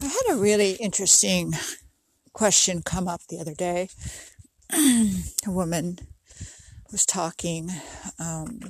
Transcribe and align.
I 0.00 0.06
had 0.06 0.36
a 0.36 0.36
really 0.36 0.72
interesting 0.74 1.54
question 2.32 2.82
come 2.82 3.08
up 3.08 3.22
the 3.28 3.40
other 3.40 3.54
day. 3.54 3.88
a 4.72 5.10
woman 5.46 5.98
was 6.92 7.04
talking 7.04 7.70
um, 8.18 8.60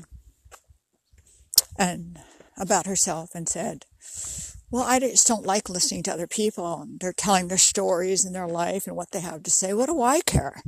and 1.79 2.19
about 2.57 2.87
herself 2.87 3.35
and 3.35 3.47
said, 3.47 3.85
"Well, 4.71 4.85
I 4.85 5.01
just 5.01 5.27
don't 5.27 5.45
like 5.45 5.69
listening 5.69 6.03
to 6.05 6.13
other 6.13 6.27
people. 6.27 6.81
And 6.81 6.99
they're 6.99 7.13
telling 7.13 7.49
their 7.49 7.59
stories 7.59 8.25
and 8.25 8.35
their 8.35 8.49
life 8.49 8.87
and 8.87 8.97
what 8.97 9.11
they 9.11 9.21
have 9.21 9.43
to 9.43 9.51
say. 9.51 9.75
What 9.75 9.87
do 9.87 10.01
I 10.01 10.21
care?" 10.23 10.63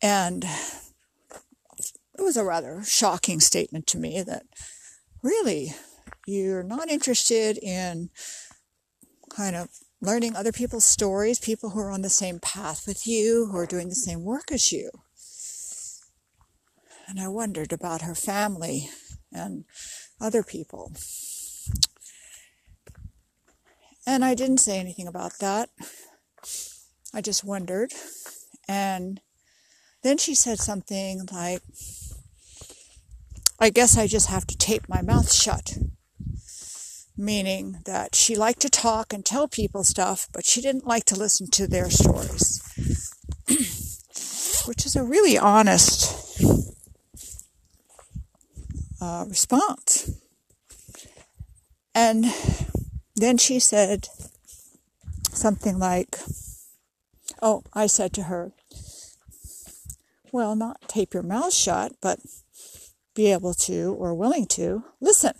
And 0.00 0.44
it 2.16 2.22
was 2.22 2.36
a 2.36 2.44
rather 2.44 2.84
shocking 2.84 3.40
statement 3.40 3.88
to 3.88 3.98
me 3.98 4.22
that 4.22 4.44
really 5.22 5.74
you're 6.24 6.62
not 6.62 6.88
interested 6.88 7.58
in 7.58 8.10
kind 9.28 9.56
of 9.56 9.68
learning 10.00 10.36
other 10.36 10.52
people's 10.52 10.84
stories, 10.84 11.38
people 11.38 11.70
who 11.70 11.80
are 11.80 11.90
on 11.90 12.02
the 12.02 12.08
same 12.08 12.38
path 12.38 12.86
with 12.86 13.06
you, 13.06 13.48
who 13.50 13.56
are 13.56 13.66
doing 13.66 13.88
the 13.88 13.94
same 13.94 14.22
work 14.22 14.50
as 14.52 14.72
you. 14.72 14.90
And 17.08 17.18
I 17.18 17.28
wondered 17.28 17.72
about 17.72 18.02
her 18.02 18.14
family 18.14 18.90
and 19.32 19.64
other 20.20 20.42
people. 20.42 20.92
And 24.06 24.24
I 24.24 24.34
didn't 24.34 24.58
say 24.58 24.78
anything 24.78 25.06
about 25.06 25.38
that. 25.40 25.70
I 27.12 27.20
just 27.20 27.44
wondered. 27.44 27.92
And 28.66 29.20
then 30.02 30.18
she 30.18 30.34
said 30.34 30.58
something 30.58 31.26
like, 31.32 31.62
I 33.58 33.70
guess 33.70 33.98
I 33.98 34.06
just 34.06 34.28
have 34.28 34.46
to 34.46 34.56
tape 34.56 34.88
my 34.88 35.02
mouth 35.02 35.32
shut. 35.32 35.76
Meaning 37.20 37.78
that 37.84 38.14
she 38.14 38.36
liked 38.36 38.60
to 38.60 38.70
talk 38.70 39.12
and 39.12 39.24
tell 39.24 39.48
people 39.48 39.82
stuff, 39.82 40.28
but 40.32 40.46
she 40.46 40.60
didn't 40.60 40.86
like 40.86 41.04
to 41.06 41.16
listen 41.16 41.50
to 41.50 41.66
their 41.66 41.90
stories. 41.90 42.62
Which 44.68 44.86
is 44.86 44.94
a 44.94 45.02
really 45.02 45.36
honest 45.36 46.40
uh, 49.00 49.24
response. 49.28 50.10
And 51.94 52.26
then 53.16 53.36
she 53.36 53.58
said 53.58 54.08
something 55.32 55.78
like, 55.78 56.18
Oh, 57.42 57.64
I 57.74 57.86
said 57.86 58.12
to 58.14 58.24
her, 58.24 58.52
well, 60.32 60.54
not 60.54 60.88
tape 60.88 61.14
your 61.14 61.22
mouth 61.22 61.52
shut, 61.52 61.92
but 62.00 62.20
be 63.14 63.32
able 63.32 63.54
to 63.54 63.96
or 63.98 64.14
willing 64.14 64.46
to 64.46 64.84
listen. 65.00 65.34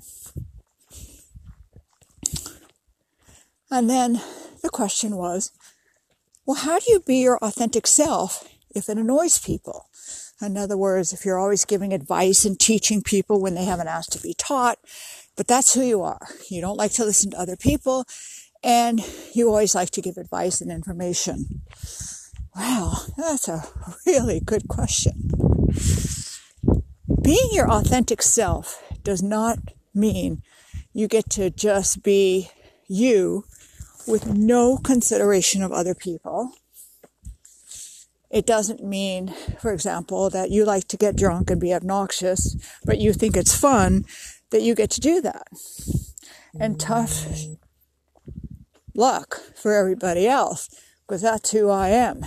And 3.70 3.88
then 3.88 4.20
the 4.62 4.70
question 4.70 5.16
was, 5.16 5.52
well, 6.46 6.56
how 6.56 6.78
do 6.78 6.90
you 6.90 7.00
be 7.00 7.18
your 7.18 7.38
authentic 7.38 7.86
self 7.86 8.48
if 8.74 8.88
it 8.88 8.96
annoys 8.96 9.38
people? 9.38 9.88
In 10.40 10.56
other 10.56 10.76
words, 10.76 11.12
if 11.12 11.24
you're 11.24 11.38
always 11.38 11.64
giving 11.64 11.92
advice 11.92 12.44
and 12.44 12.58
teaching 12.58 13.02
people 13.02 13.40
when 13.40 13.54
they 13.54 13.64
haven't 13.64 13.88
asked 13.88 14.12
to 14.12 14.22
be 14.22 14.34
taught, 14.34 14.78
but 15.36 15.46
that's 15.48 15.74
who 15.74 15.82
you 15.82 16.02
are. 16.02 16.28
You 16.48 16.60
don't 16.60 16.76
like 16.76 16.92
to 16.92 17.04
listen 17.04 17.32
to 17.32 17.40
other 17.40 17.56
people 17.56 18.06
and 18.62 19.00
you 19.34 19.48
always 19.48 19.74
like 19.74 19.90
to 19.90 20.02
give 20.02 20.16
advice 20.16 20.60
and 20.60 20.70
information. 20.70 21.62
Wow, 22.56 22.94
that's 23.16 23.48
a 23.48 23.64
really 24.06 24.40
good 24.40 24.68
question. 24.68 25.30
Being 27.22 27.48
your 27.52 27.70
authentic 27.70 28.22
self 28.22 28.82
does 29.02 29.22
not 29.22 29.58
mean 29.94 30.42
you 30.92 31.08
get 31.08 31.28
to 31.30 31.50
just 31.50 32.02
be 32.02 32.50
you 32.88 33.44
with 34.08 34.26
no 34.26 34.78
consideration 34.78 35.62
of 35.62 35.72
other 35.72 35.94
people. 35.94 36.52
It 38.30 38.46
doesn't 38.46 38.82
mean, 38.82 39.34
for 39.60 39.72
example, 39.72 40.28
that 40.30 40.50
you 40.50 40.64
like 40.64 40.88
to 40.88 40.96
get 40.96 41.16
drunk 41.16 41.50
and 41.50 41.60
be 41.60 41.72
obnoxious, 41.72 42.56
but 42.84 42.98
you 42.98 43.12
think 43.12 43.36
it's 43.36 43.54
fun 43.54 44.04
that 44.50 44.62
you 44.62 44.74
get 44.74 44.90
to 44.90 45.00
do 45.00 45.20
that. 45.22 45.46
And 46.58 46.80
tough 46.80 47.26
luck 48.94 49.40
for 49.54 49.74
everybody 49.74 50.26
else, 50.26 50.68
because 51.06 51.22
that's 51.22 51.52
who 51.52 51.70
I 51.70 51.88
am 51.88 52.24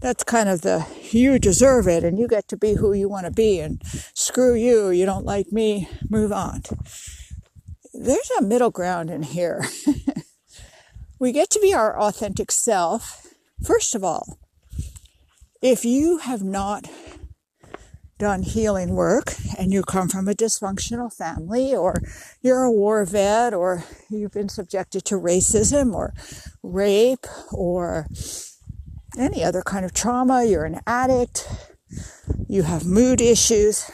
that's 0.00 0.24
kind 0.24 0.48
of 0.48 0.60
the 0.62 0.86
you 1.10 1.38
deserve 1.38 1.88
it 1.88 2.04
and 2.04 2.18
you 2.18 2.28
get 2.28 2.48
to 2.48 2.56
be 2.56 2.74
who 2.74 2.92
you 2.92 3.08
want 3.08 3.26
to 3.26 3.32
be 3.32 3.60
and 3.60 3.80
screw 4.14 4.54
you, 4.54 4.90
you 4.90 5.06
don't 5.06 5.24
like 5.24 5.52
me, 5.52 5.88
move 6.08 6.32
on. 6.32 6.62
There's 7.94 8.30
a 8.38 8.42
middle 8.42 8.70
ground 8.70 9.10
in 9.10 9.22
here. 9.22 9.64
we 11.18 11.32
get 11.32 11.50
to 11.50 11.60
be 11.60 11.72
our 11.72 11.98
authentic 11.98 12.50
self. 12.50 13.26
First 13.64 13.94
of 13.94 14.04
all, 14.04 14.38
if 15.62 15.84
you 15.84 16.18
have 16.18 16.42
not 16.42 16.88
done 18.18 18.42
healing 18.42 18.94
work 18.94 19.34
and 19.58 19.72
you 19.72 19.82
come 19.82 20.08
from 20.08 20.28
a 20.28 20.34
dysfunctional 20.34 21.12
family 21.12 21.74
or 21.74 21.94
you're 22.42 22.62
a 22.62 22.70
war 22.70 23.04
vet 23.04 23.52
or 23.52 23.84
you've 24.10 24.32
been 24.32 24.48
subjected 24.48 25.04
to 25.04 25.16
racism 25.16 25.94
or 25.94 26.14
rape 26.62 27.26
or 27.52 28.06
any 29.18 29.44
other 29.44 29.62
kind 29.62 29.84
of 29.84 29.92
trauma, 29.92 30.44
you're 30.44 30.64
an 30.64 30.80
addict, 30.86 31.48
you 32.48 32.62
have 32.62 32.86
mood 32.86 33.20
issues, 33.20 33.90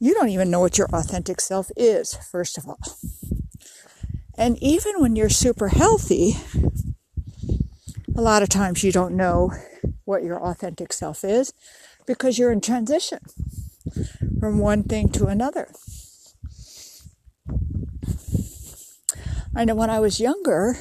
you 0.00 0.14
don't 0.14 0.28
even 0.28 0.50
know 0.50 0.60
what 0.60 0.78
your 0.78 0.88
authentic 0.92 1.40
self 1.40 1.70
is, 1.76 2.14
first 2.30 2.58
of 2.58 2.68
all. 2.68 2.78
And 4.36 4.60
even 4.62 5.00
when 5.00 5.16
you're 5.16 5.28
super 5.28 5.68
healthy, 5.68 6.34
a 8.16 8.20
lot 8.20 8.42
of 8.42 8.48
times 8.48 8.82
you 8.82 8.92
don't 8.92 9.16
know 9.16 9.52
what 10.04 10.22
your 10.22 10.40
authentic 10.40 10.92
self 10.92 11.24
is 11.24 11.52
because 12.06 12.38
you're 12.38 12.52
in 12.52 12.60
transition 12.60 13.20
from 14.40 14.58
one 14.58 14.82
thing 14.82 15.08
to 15.10 15.26
another. 15.26 15.68
I 19.56 19.64
know 19.64 19.76
when 19.76 19.90
I 19.90 20.00
was 20.00 20.18
younger, 20.18 20.76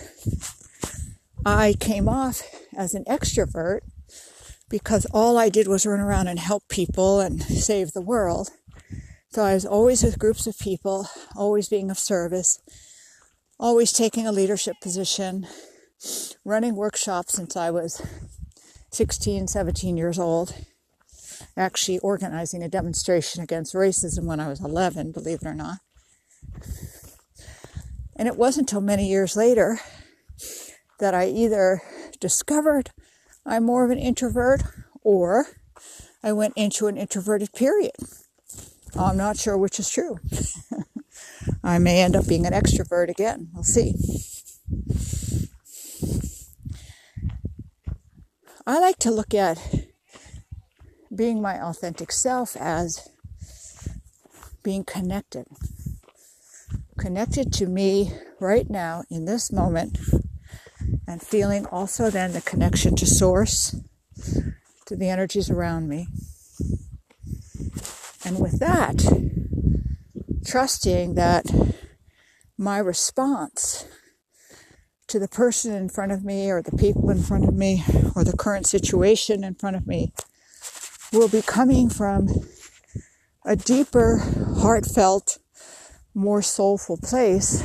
I 1.46 1.76
came 1.80 2.10
off 2.10 2.42
as 2.76 2.96
an 2.96 3.04
extrovert 3.06 3.82
because 4.70 5.06
all 5.14 5.38
I 5.38 5.50
did 5.50 5.68
was 5.68 5.86
run 5.86 6.00
around 6.00 6.28
and 6.28 6.40
help 6.40 6.64
people 6.70 7.20
and 7.20 7.44
save 7.44 7.92
the 7.92 8.02
world. 8.02 8.50
So 9.30 9.44
I 9.44 9.54
was 9.54 9.66
always 9.66 10.04
with 10.04 10.18
groups 10.18 10.48
of 10.48 10.58
people, 10.58 11.08
always 11.36 11.70
being 11.70 11.92
of 11.92 12.00
service, 12.00 12.60
always 13.60 13.92
taking 13.92 14.28
a 14.28 14.32
leadership 14.32 14.76
position, 14.82 15.48
running 16.44 16.76
workshops 16.76 17.34
since 17.34 17.56
I 17.56 17.72
was 17.72 18.02
16, 18.92 19.48
17 19.48 19.98
years 19.98 20.20
old, 20.20 20.54
actually 21.56 22.00
organizing 22.00 22.64
a 22.64 22.70
demonstration 22.70 23.42
against 23.42 23.74
racism 23.74 24.26
when 24.26 24.40
I 24.40 24.48
was 24.48 24.62
11, 24.62 25.12
believe 25.12 25.40
it 25.42 25.48
or 25.48 25.56
not. 25.56 25.80
And 28.16 28.28
it 28.28 28.38
wasn't 28.38 28.70
until 28.70 28.82
many 28.82 29.10
years 29.10 29.36
later 29.36 29.80
that 31.00 31.14
I 31.14 31.28
either 31.28 31.82
discovered 32.20 32.92
I'm 33.46 33.66
more 33.66 33.84
of 33.84 33.92
an 33.92 34.00
introvert 34.00 34.64
or 35.02 35.48
I 36.24 36.32
went 36.32 36.54
into 36.56 36.88
an 36.88 36.96
introverted 36.96 37.52
period. 37.54 37.92
I'm 38.98 39.18
not 39.18 39.38
sure 39.38 39.58
which 39.58 39.80
is 39.80 39.90
true. 39.90 40.20
I 41.64 41.80
may 41.80 42.02
end 42.02 42.16
up 42.16 42.28
being 42.28 42.46
an 42.46 42.54
extrovert 42.54 43.10
again. 43.10 43.50
We'll 43.54 43.64
see. 43.64 43.96
I 48.66 48.80
like 48.80 48.98
to 49.00 49.12
look 49.12 49.34
at 49.34 49.60
being 51.14 51.42
my 51.42 51.62
authentic 51.62 52.12
self 52.12 52.56
as 52.58 53.10
being 54.64 54.84
connected. 54.84 55.46
Connected 56.98 57.52
to 57.54 57.68
me 57.68 58.14
right 58.40 58.70
now 58.70 59.04
in 59.10 59.26
this 59.26 59.52
moment 59.52 60.00
and 61.08 61.22
feeling 61.22 61.66
also 61.68 62.10
then 62.10 62.32
the 62.32 62.42
connection 62.42 62.96
to 62.96 63.06
source, 63.06 63.76
to 64.86 64.96
the 64.96 65.10
energies 65.10 65.50
around 65.50 65.88
me. 65.88 66.08
And 68.26 68.40
with 68.40 68.60
that, 68.60 69.04
trusting 70.54 71.16
that 71.16 71.48
my 72.60 72.78
response 72.78 73.88
to 75.08 75.18
the 75.18 75.28
person 75.28 75.74
in 75.74 75.90
front 75.90 76.12
of 76.12 76.24
me 76.24 76.52
or 76.52 76.62
the 76.62 76.78
people 76.78 77.10
in 77.10 77.20
front 77.24 77.44
of 77.44 77.56
me 77.56 77.84
or 78.16 78.24
the 78.24 78.38
current 78.38 78.68
situation 78.68 79.44
in 79.44 79.56
front 79.56 79.76
of 79.76 79.88
me 79.88 80.14
will 81.12 81.28
be 81.28 81.42
coming 81.42 81.90
from 81.90 82.28
a 83.44 83.56
deeper, 83.56 84.20
heartfelt, 84.60 85.40
more 86.14 86.44
soulful 86.44 86.98
place 86.98 87.64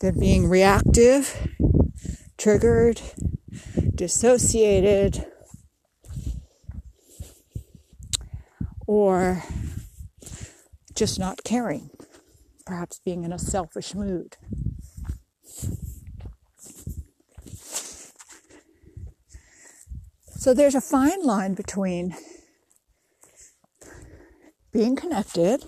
than 0.00 0.20
being 0.20 0.48
reactive 0.48 1.48
triggered, 2.38 3.00
dissociated, 3.96 5.26
or 8.86 9.42
just 10.94 11.18
not 11.18 11.44
caring, 11.44 11.90
perhaps 12.66 13.00
being 13.04 13.24
in 13.24 13.32
a 13.32 13.38
selfish 13.38 13.94
mood. 13.94 14.36
So 20.42 20.52
there's 20.52 20.74
a 20.74 20.80
fine 20.80 21.22
line 21.22 21.54
between 21.54 22.16
being 24.72 24.96
connected, 24.96 25.64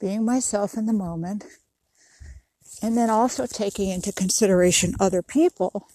being 0.00 0.24
myself 0.24 0.74
in 0.76 0.86
the 0.86 0.92
moment, 0.92 1.44
and 2.80 2.96
then 2.96 3.10
also 3.10 3.46
taking 3.46 3.90
into 3.90 4.12
consideration 4.12 4.94
other 4.98 5.22
people 5.22 5.88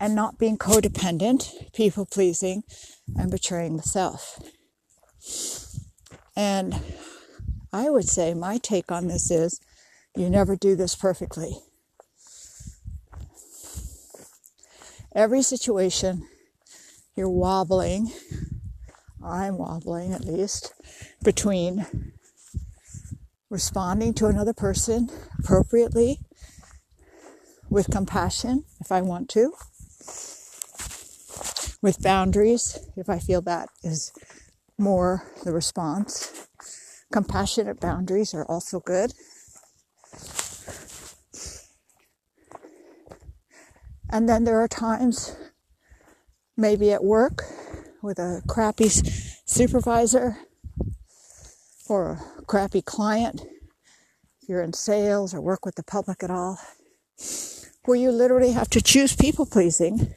and 0.00 0.14
not 0.14 0.38
being 0.38 0.56
codependent, 0.56 1.72
people 1.72 2.06
pleasing, 2.06 2.62
and 3.16 3.30
betraying 3.30 3.76
the 3.76 3.82
self. 3.82 4.38
And 6.36 6.80
I 7.72 7.90
would 7.90 8.08
say 8.08 8.34
my 8.34 8.58
take 8.58 8.90
on 8.90 9.08
this 9.08 9.30
is 9.30 9.60
you 10.16 10.30
never 10.30 10.56
do 10.56 10.76
this 10.76 10.94
perfectly. 10.94 11.58
Every 15.14 15.42
situation 15.42 16.26
you're 17.16 17.28
wobbling, 17.28 18.12
I'm 19.24 19.58
wobbling 19.58 20.12
at 20.12 20.24
least, 20.24 20.72
between 21.22 22.12
responding 23.48 24.12
to 24.14 24.26
another 24.26 24.52
person 24.52 25.08
appropriately 25.38 26.18
with 27.70 27.90
compassion 27.90 28.64
if 28.80 28.90
I 28.90 29.00
want 29.00 29.28
to, 29.30 29.52
with 31.80 32.02
boundaries 32.02 32.78
if 32.96 33.08
I 33.08 33.20
feel 33.20 33.40
that 33.42 33.68
is 33.84 34.12
more 34.78 35.22
the 35.44 35.52
response. 35.52 36.48
Compassionate 37.12 37.80
boundaries 37.80 38.34
are 38.34 38.44
also 38.46 38.80
good. 38.80 39.12
And 44.10 44.28
then 44.28 44.44
there 44.44 44.60
are 44.60 44.68
times, 44.68 45.36
maybe 46.56 46.92
at 46.92 47.02
work, 47.02 47.42
with 48.02 48.18
a 48.18 48.42
crappy 48.46 48.88
supervisor 48.88 50.36
or 51.88 52.20
a 52.38 52.42
crappy 52.42 52.82
client, 52.82 53.42
if 54.42 54.48
you're 54.48 54.62
in 54.62 54.72
sales 54.72 55.34
or 55.34 55.40
work 55.40 55.64
with 55.64 55.74
the 55.74 55.82
public 55.82 56.22
at 56.22 56.30
all, 56.30 56.58
where 57.84 57.96
you 57.96 58.10
literally 58.10 58.52
have 58.52 58.68
to 58.70 58.80
choose 58.80 59.16
people 59.16 59.46
pleasing 59.46 60.14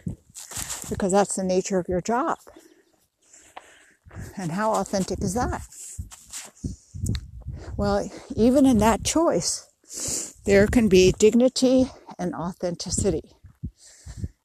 because 0.90 1.12
that's 1.12 1.36
the 1.36 1.44
nature 1.44 1.80
of 1.80 1.88
your 1.88 2.02
job. 2.02 2.38
And 4.38 4.52
how 4.52 4.74
authentic 4.74 5.22
is 5.22 5.34
that? 5.34 5.62
Well, 7.76 8.10
even 8.36 8.66
in 8.66 8.80
that 8.80 9.04
choice, 9.04 10.34
there 10.46 10.68
can 10.68 10.90
be 10.90 11.12
dignity 11.12 11.92
and 12.18 12.34
authenticity. 12.34 13.32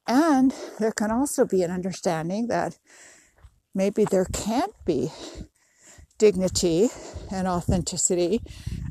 And 0.06 0.54
there 0.78 0.92
can 0.92 1.10
also 1.10 1.44
be 1.44 1.62
an 1.62 1.70
understanding 1.70 2.48
that 2.48 2.78
maybe 3.74 4.04
there 4.04 4.26
can't 4.26 4.74
be 4.84 5.10
dignity 6.18 6.88
and 7.32 7.48
authenticity, 7.48 8.40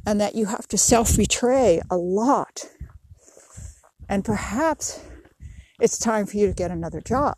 and 0.05 0.19
that 0.19 0.35
you 0.35 0.47
have 0.47 0.67
to 0.67 0.77
self 0.77 1.15
betray 1.15 1.79
a 1.89 1.95
lot. 1.95 2.65
And 4.09 4.25
perhaps 4.25 4.99
it's 5.79 5.97
time 5.97 6.25
for 6.25 6.35
you 6.35 6.47
to 6.47 6.53
get 6.53 6.71
another 6.71 6.99
job. 6.99 7.37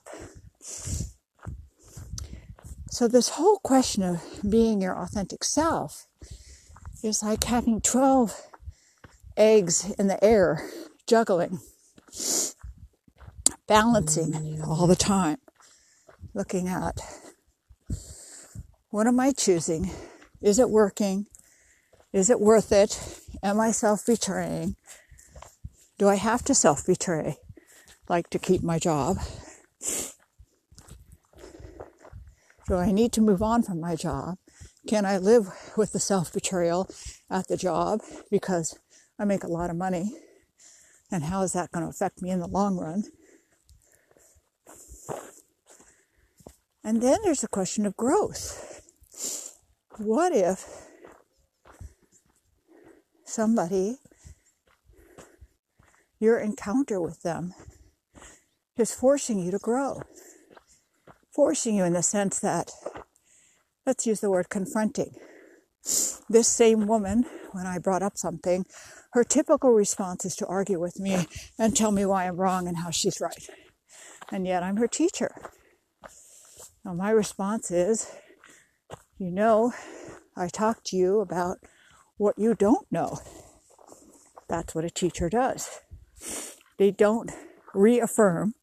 So, 2.94 3.08
this 3.08 3.30
whole 3.30 3.58
question 3.58 4.04
of 4.04 4.22
being 4.48 4.80
your 4.80 4.96
authentic 4.96 5.44
self 5.44 6.06
is 7.04 7.24
like 7.24 7.46
having 7.46 7.82
12 7.82 8.40
eggs 9.36 9.90
in 9.98 10.06
the 10.06 10.24
air, 10.24 10.70
juggling, 11.08 11.60
balancing 13.66 14.34
mm-hmm. 14.34 14.64
all 14.64 14.86
the 14.86 14.96
time, 14.96 15.40
looking 16.36 16.68
at 16.68 17.00
what 18.92 19.08
am 19.08 19.20
I 19.20 19.32
choosing? 19.32 19.90
Is 20.40 20.60
it 20.60 20.70
working? 20.70 21.26
Is 22.14 22.30
it 22.30 22.40
worth 22.40 22.72
it? 22.72 23.02
Am 23.42 23.60
I 23.60 23.72
self 23.72 24.06
betraying? 24.06 24.76
Do 25.98 26.08
I 26.08 26.16
have 26.16 26.44
to 26.44 26.54
self 26.54 26.86
betray, 26.86 27.38
like 28.08 28.30
to 28.30 28.38
keep 28.38 28.62
my 28.62 28.78
job? 28.78 29.18
Do 32.68 32.76
I 32.76 32.92
need 32.92 33.12
to 33.14 33.22
move 33.22 33.42
on 33.42 33.64
from 33.64 33.82
my 33.82 33.96
job? 33.96 34.38
Can 34.88 35.06
I 35.06 35.18
live 35.18 35.48
with 35.76 35.92
the 35.92 36.00
self 36.00 36.32
betrayal 36.32 36.90
at 37.30 37.48
the 37.48 37.58
job 37.58 38.02
because 38.32 38.78
I 39.20 39.26
make 39.26 39.44
a 39.44 39.52
lot 39.52 39.70
of 39.70 39.76
money? 39.76 40.16
And 41.12 41.26
how 41.26 41.42
is 41.42 41.54
that 41.54 41.72
going 41.72 41.84
to 41.84 41.90
affect 41.90 42.22
me 42.22 42.30
in 42.32 42.40
the 42.40 42.48
long 42.48 42.78
run? 42.78 43.04
And 46.84 47.02
then 47.02 47.20
there's 47.24 47.42
the 47.42 47.48
question 47.48 47.86
of 47.86 47.96
growth 47.96 48.82
what 49.98 50.34
if 50.34 50.66
somebody, 53.26 53.98
your 56.20 56.40
encounter 56.40 57.00
with 57.00 57.22
them, 57.22 57.54
is 58.78 58.94
forcing 58.94 59.40
you 59.40 59.52
to 59.52 59.60
grow? 59.60 60.02
Forcing 61.36 61.76
you 61.76 61.84
in 61.84 61.94
the 61.94 62.04
sense 62.04 62.40
that, 62.40 62.72
let's 63.86 64.06
use 64.06 64.20
the 64.20 64.30
word 64.30 64.50
confronting. 64.50 65.16
This 66.30 66.48
same 66.48 66.86
woman, 66.86 67.26
when 67.52 67.66
I 67.66 67.80
brought 67.80 68.04
up 68.04 68.18
something, 68.18 68.66
her 69.14 69.24
typical 69.24 69.72
response 69.72 70.26
is 70.26 70.36
to 70.38 70.46
argue 70.46 70.80
with 70.80 71.00
me 71.00 71.28
and 71.58 71.76
tell 71.76 71.92
me 71.92 72.06
why 72.06 72.28
I'm 72.28 72.38
wrong 72.38 72.68
and 72.68 72.78
how 72.78 72.92
she's 72.92 73.20
right. 73.20 73.50
And 74.32 74.46
yet 74.46 74.64
I'm 74.64 74.78
her 74.78 74.88
teacher. 74.88 75.36
Now, 76.86 76.94
my 76.94 77.10
response 77.10 77.72
is, 77.72 78.12
you 79.18 79.32
know, 79.32 79.74
I 80.38 80.48
talk 80.50 80.84
to 80.86 80.98
you 80.98 81.20
about 81.20 81.58
what 82.18 82.38
you 82.38 82.54
don't 82.54 82.90
know. 82.92 83.20
That's 84.48 84.76
what 84.76 84.86
a 84.86 84.90
teacher 84.90 85.30
does. 85.30 85.80
They 86.78 86.92
don't 86.92 87.32
reaffirm 87.74 88.54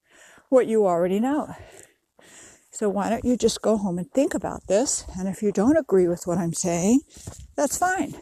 what 0.49 0.67
you 0.67 0.87
already 0.87 1.19
know. 1.21 1.55
So 2.81 2.89
why 2.89 3.11
don't 3.11 3.27
you 3.27 3.37
just 3.37 3.61
go 3.61 3.77
home 3.77 3.99
and 3.99 4.11
think 4.11 4.33
about 4.33 4.67
this? 4.67 5.05
And 5.19 5.29
if 5.29 5.43
you 5.43 5.53
don't 5.53 5.77
agree 5.77 6.09
with 6.09 6.27
what 6.27 6.39
I'm 6.39 6.55
saying, 6.55 7.03
that's 7.55 7.77
fine. 7.77 8.15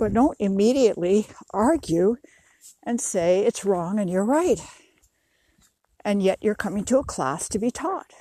But 0.00 0.12
don't 0.12 0.36
immediately 0.40 1.28
argue 1.52 2.16
and 2.82 3.00
say 3.00 3.46
it's 3.46 3.64
wrong 3.64 4.00
and 4.00 4.10
you're 4.10 4.24
right. 4.24 4.60
And 6.04 6.24
yet 6.24 6.40
you're 6.42 6.56
coming 6.56 6.82
to 6.86 6.98
a 6.98 7.04
class 7.04 7.48
to 7.50 7.60
be 7.60 7.70
taught. 7.70 8.12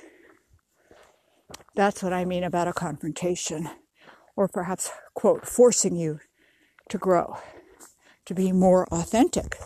That's 1.74 2.04
what 2.04 2.14
I 2.14 2.24
mean 2.24 2.44
about 2.44 2.68
a 2.68 2.74
confrontation, 2.74 3.68
or 4.36 4.48
perhaps, 4.48 4.92
quote, 5.16 5.48
forcing 5.48 5.96
you 5.96 6.20
to 6.90 7.00
grow, 7.00 7.38
to 8.28 8.36
be 8.36 8.52
more 8.52 8.86
authentic, 8.94 9.58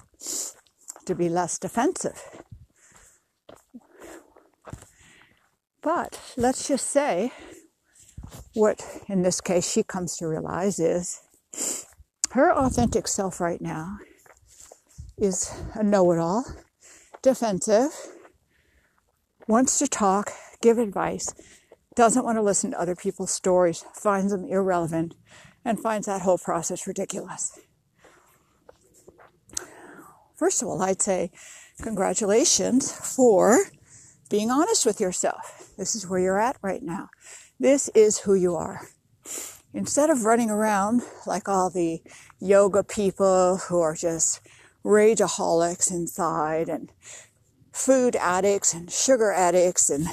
to 1.06 1.16
be 1.16 1.28
less 1.28 1.60
defensive. 1.60 2.24
But 5.86 6.20
let's 6.36 6.68
just 6.68 6.90
say 6.90 7.32
what, 8.56 8.84
in 9.08 9.22
this 9.22 9.40
case, 9.40 9.72
she 9.72 9.84
comes 9.84 10.18
to 10.18 10.28
realize 10.28 10.80
is 10.80 11.22
her 12.32 12.52
authentic 12.52 13.08
self 13.08 13.40
right 13.40 13.62
now 13.62 14.00
is 15.16 15.54
a 15.76 15.84
know 15.84 16.12
it 16.12 16.18
all, 16.18 16.44
defensive, 17.22 17.92
wants 19.48 19.78
to 19.78 19.88
talk, 19.88 20.32
give 20.60 20.80
advice, 20.80 21.32
doesn't 21.96 22.26
want 22.26 22.40
to 22.40 22.42
listen 22.42 22.72
to 22.72 22.82
other 22.82 22.96
people's 22.96 23.32
stories, 23.32 23.86
finds 23.94 24.32
them 24.32 24.44
irrelevant, 24.46 25.14
and 25.64 25.80
finds 25.80 26.08
that 26.08 26.24
whole 26.24 26.40
process 26.40 26.88
ridiculous. 26.88 27.60
First 30.36 30.64
of 30.64 30.68
all, 30.68 30.82
I'd 30.82 31.04
say 31.04 31.30
congratulations 31.84 32.92
for 32.92 33.66
being 34.32 34.50
honest 34.50 34.84
with 34.84 35.00
yourself. 35.00 35.65
This 35.78 35.96
is 35.96 36.08
where 36.08 36.20
you're 36.20 36.40
at 36.40 36.58
right 36.62 36.82
now. 36.82 37.10
This 37.60 37.90
is 37.90 38.20
who 38.20 38.34
you 38.34 38.56
are. 38.56 38.88
Instead 39.74 40.10
of 40.10 40.24
running 40.24 40.50
around 40.50 41.02
like 41.26 41.50
all 41.50 41.70
the 41.70 42.02
yoga 42.40 42.84
people 42.84 43.58
who 43.68 43.82
are 43.82 43.96
just 43.96 44.40
rageaholics 44.86 45.92
inside 45.92 46.70
and 46.70 46.92
food 47.74 48.16
addicts 48.16 48.74
and 48.74 48.90
sugar 48.90 49.34
addicts 49.34 49.90
and 49.90 50.08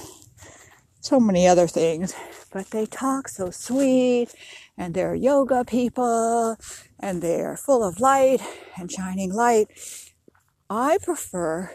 so 1.00 1.20
many 1.20 1.46
other 1.46 1.68
things, 1.68 2.14
but 2.52 2.70
they 2.70 2.86
talk 2.86 3.28
so 3.28 3.50
sweet 3.50 4.28
and 4.76 4.94
they're 4.94 5.14
yoga 5.14 5.64
people 5.64 6.56
and 6.98 7.22
they're 7.22 7.56
full 7.56 7.84
of 7.84 8.00
light 8.00 8.40
and 8.76 8.90
shining 8.90 9.32
light. 9.32 9.68
I 10.70 10.98
prefer 11.02 11.70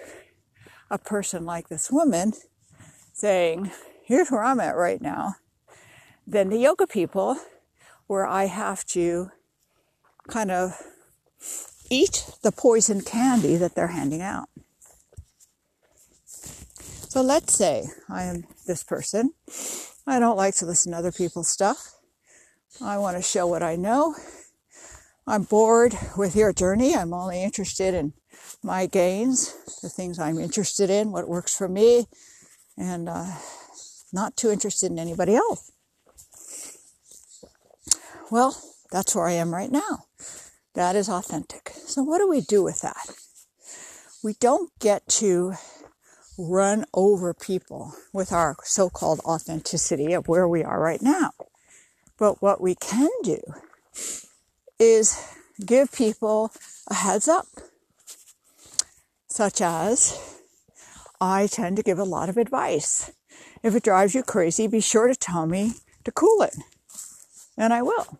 a 0.89 0.97
person 0.97 1.45
like 1.45 1.69
this 1.69 1.91
woman 1.91 2.33
saying, 3.17 3.71
here's 4.03 4.29
where 4.29 4.43
I'm 4.43 4.59
at 4.59 4.75
right 4.75 5.01
now, 5.01 5.37
than 6.27 6.49
the 6.49 6.59
yoga 6.59 6.85
people 6.85 7.35
where 8.05 8.27
I 8.27 8.45
have 8.45 8.85
to 8.85 9.31
kind 10.27 10.51
of 10.51 10.79
eat 11.89 12.29
the 12.43 12.51
poison 12.51 13.01
candy 13.01 13.55
that 13.55 13.73
they're 13.73 13.87
handing 13.87 14.21
out. 14.21 14.49
So 16.27 17.21
let's 17.21 17.55
say 17.55 17.85
I 18.07 18.23
am 18.23 18.43
this 18.67 18.83
person. 18.83 19.33
I 20.05 20.19
don't 20.19 20.37
like 20.37 20.53
to 20.57 20.67
listen 20.67 20.91
to 20.91 20.99
other 20.99 21.11
people's 21.11 21.49
stuff. 21.49 21.95
I 22.79 22.99
want 22.99 23.17
to 23.17 23.23
show 23.23 23.47
what 23.47 23.63
I 23.63 23.77
know. 23.77 24.13
I'm 25.25 25.41
bored 25.41 25.97
with 26.15 26.35
your 26.35 26.53
journey. 26.53 26.95
I'm 26.95 27.13
only 27.13 27.41
interested 27.41 27.95
in 27.95 28.13
my 28.61 28.85
gains, 28.85 29.55
the 29.81 29.89
things 29.89 30.19
I'm 30.19 30.37
interested 30.37 30.91
in, 30.91 31.11
what 31.11 31.27
works 31.27 31.57
for 31.57 31.67
me, 31.67 32.05
and 32.77 33.09
uh, 33.09 33.25
not 34.13 34.37
too 34.37 34.51
interested 34.51 34.91
in 34.91 34.99
anybody 34.99 35.35
else. 35.35 35.71
Well, 38.29 38.61
that's 38.91 39.15
where 39.15 39.27
I 39.27 39.33
am 39.33 39.53
right 39.53 39.71
now. 39.71 40.05
That 40.73 40.95
is 40.95 41.09
authentic. 41.09 41.71
So, 41.75 42.03
what 42.03 42.19
do 42.19 42.29
we 42.29 42.41
do 42.41 42.63
with 42.63 42.81
that? 42.81 43.09
We 44.23 44.33
don't 44.39 44.71
get 44.79 45.07
to 45.07 45.53
run 46.37 46.85
over 46.93 47.33
people 47.33 47.93
with 48.13 48.31
our 48.31 48.55
so 48.63 48.89
called 48.89 49.19
authenticity 49.21 50.13
of 50.13 50.27
where 50.27 50.47
we 50.47 50.63
are 50.63 50.79
right 50.79 51.01
now. 51.01 51.31
But 52.17 52.41
what 52.41 52.61
we 52.61 52.75
can 52.75 53.09
do 53.23 53.39
is 54.79 55.19
give 55.65 55.91
people 55.91 56.51
a 56.87 56.93
heads 56.95 57.27
up, 57.27 57.47
such 59.27 59.61
as 59.61 60.36
I 61.19 61.47
tend 61.47 61.77
to 61.77 61.83
give 61.83 61.99
a 61.99 62.03
lot 62.03 62.29
of 62.29 62.37
advice. 62.37 63.11
If 63.63 63.75
it 63.75 63.83
drives 63.83 64.13
you 64.13 64.23
crazy, 64.23 64.67
be 64.67 64.81
sure 64.81 65.07
to 65.07 65.15
tell 65.15 65.45
me 65.45 65.73
to 66.03 66.11
cool 66.11 66.41
it, 66.41 66.55
and 67.57 67.73
I 67.73 67.81
will. 67.81 68.19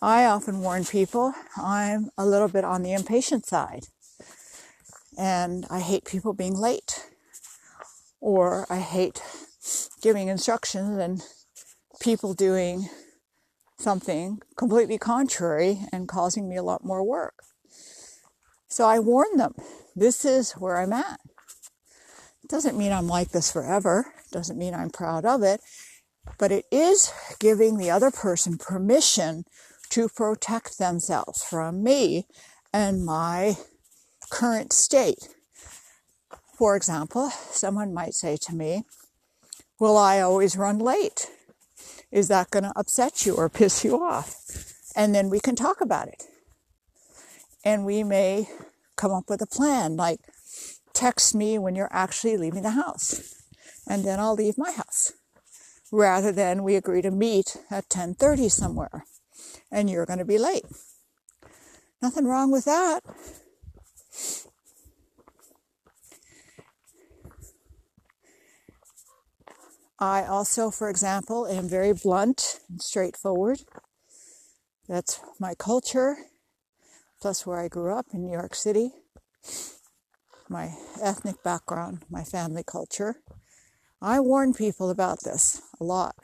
I 0.00 0.24
often 0.24 0.62
warn 0.62 0.84
people 0.84 1.32
I'm 1.56 2.10
a 2.18 2.26
little 2.26 2.48
bit 2.48 2.64
on 2.64 2.82
the 2.82 2.92
impatient 2.92 3.46
side. 3.46 3.86
And 5.16 5.64
I 5.70 5.78
hate 5.78 6.04
people 6.04 6.32
being 6.32 6.56
late. 6.56 7.08
Or 8.20 8.66
I 8.68 8.78
hate 8.78 9.22
giving 10.00 10.26
instructions 10.26 10.98
and 10.98 11.22
people 12.00 12.34
doing 12.34 12.88
something 13.78 14.40
completely 14.56 14.98
contrary 14.98 15.82
and 15.92 16.08
causing 16.08 16.48
me 16.48 16.56
a 16.56 16.62
lot 16.62 16.84
more 16.84 17.04
work. 17.04 17.34
So 18.66 18.86
I 18.86 18.98
warn 18.98 19.36
them 19.36 19.54
this 19.94 20.24
is 20.24 20.52
where 20.52 20.78
I'm 20.78 20.92
at. 20.92 21.20
Doesn't 22.52 22.76
mean 22.76 22.92
I'm 22.92 23.08
like 23.08 23.30
this 23.30 23.50
forever, 23.50 24.12
doesn't 24.30 24.58
mean 24.58 24.74
I'm 24.74 24.90
proud 24.90 25.24
of 25.24 25.42
it, 25.42 25.62
but 26.36 26.52
it 26.52 26.66
is 26.70 27.10
giving 27.40 27.78
the 27.78 27.90
other 27.90 28.10
person 28.10 28.58
permission 28.58 29.44
to 29.88 30.10
protect 30.10 30.76
themselves 30.76 31.42
from 31.42 31.82
me 31.82 32.26
and 32.70 33.06
my 33.06 33.56
current 34.28 34.74
state. 34.74 35.30
For 36.58 36.76
example, 36.76 37.30
someone 37.30 37.94
might 37.94 38.12
say 38.12 38.36
to 38.42 38.54
me, 38.54 38.84
Will 39.78 39.96
I 39.96 40.20
always 40.20 40.54
run 40.54 40.78
late? 40.78 41.30
Is 42.10 42.28
that 42.28 42.50
going 42.50 42.64
to 42.64 42.78
upset 42.78 43.24
you 43.24 43.34
or 43.34 43.48
piss 43.48 43.82
you 43.82 44.04
off? 44.04 44.36
And 44.94 45.14
then 45.14 45.30
we 45.30 45.40
can 45.40 45.56
talk 45.56 45.80
about 45.80 46.08
it. 46.08 46.24
And 47.64 47.86
we 47.86 48.04
may 48.04 48.50
come 48.96 49.10
up 49.10 49.30
with 49.30 49.40
a 49.40 49.46
plan 49.46 49.96
like 49.96 50.20
text 50.94 51.34
me 51.34 51.58
when 51.58 51.74
you're 51.74 51.92
actually 51.92 52.36
leaving 52.36 52.62
the 52.62 52.70
house. 52.70 53.34
And 53.88 54.04
then 54.04 54.20
I'll 54.20 54.34
leave 54.34 54.58
my 54.58 54.72
house. 54.72 55.12
Rather 55.90 56.32
than 56.32 56.62
we 56.62 56.76
agree 56.76 57.02
to 57.02 57.10
meet 57.10 57.56
at 57.70 57.88
10:30 57.88 58.50
somewhere 58.50 59.04
and 59.70 59.90
you're 59.90 60.06
going 60.06 60.18
to 60.18 60.24
be 60.24 60.38
late. 60.38 60.64
Nothing 62.00 62.26
wrong 62.26 62.50
with 62.50 62.64
that. 62.64 63.00
I 69.98 70.24
also, 70.24 70.70
for 70.70 70.90
example, 70.90 71.46
am 71.46 71.68
very 71.68 71.92
blunt 71.92 72.58
and 72.68 72.82
straightforward. 72.82 73.60
That's 74.88 75.20
my 75.38 75.54
culture, 75.54 76.16
plus 77.20 77.46
where 77.46 77.60
I 77.60 77.68
grew 77.68 77.94
up 77.94 78.06
in 78.12 78.22
New 78.22 78.32
York 78.32 78.56
City, 78.56 78.90
my 80.52 80.74
ethnic 81.00 81.42
background, 81.42 82.04
my 82.10 82.22
family 82.22 82.62
culture. 82.62 83.16
I 84.02 84.20
warn 84.20 84.52
people 84.52 84.90
about 84.90 85.22
this 85.24 85.62
a 85.80 85.84
lot 85.84 86.14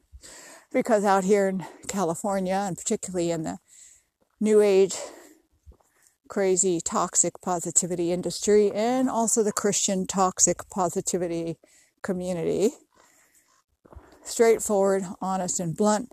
because 0.72 1.04
out 1.04 1.24
here 1.24 1.48
in 1.48 1.66
California, 1.88 2.54
and 2.54 2.78
particularly 2.78 3.32
in 3.32 3.42
the 3.42 3.58
New 4.40 4.60
Age 4.60 4.94
crazy 6.28 6.80
toxic 6.80 7.40
positivity 7.42 8.12
industry, 8.12 8.70
and 8.70 9.08
also 9.08 9.42
the 9.42 9.52
Christian 9.52 10.06
toxic 10.06 10.68
positivity 10.70 11.56
community, 12.02 12.70
straightforward, 14.22 15.04
honest, 15.20 15.58
and 15.58 15.76
blunt 15.76 16.12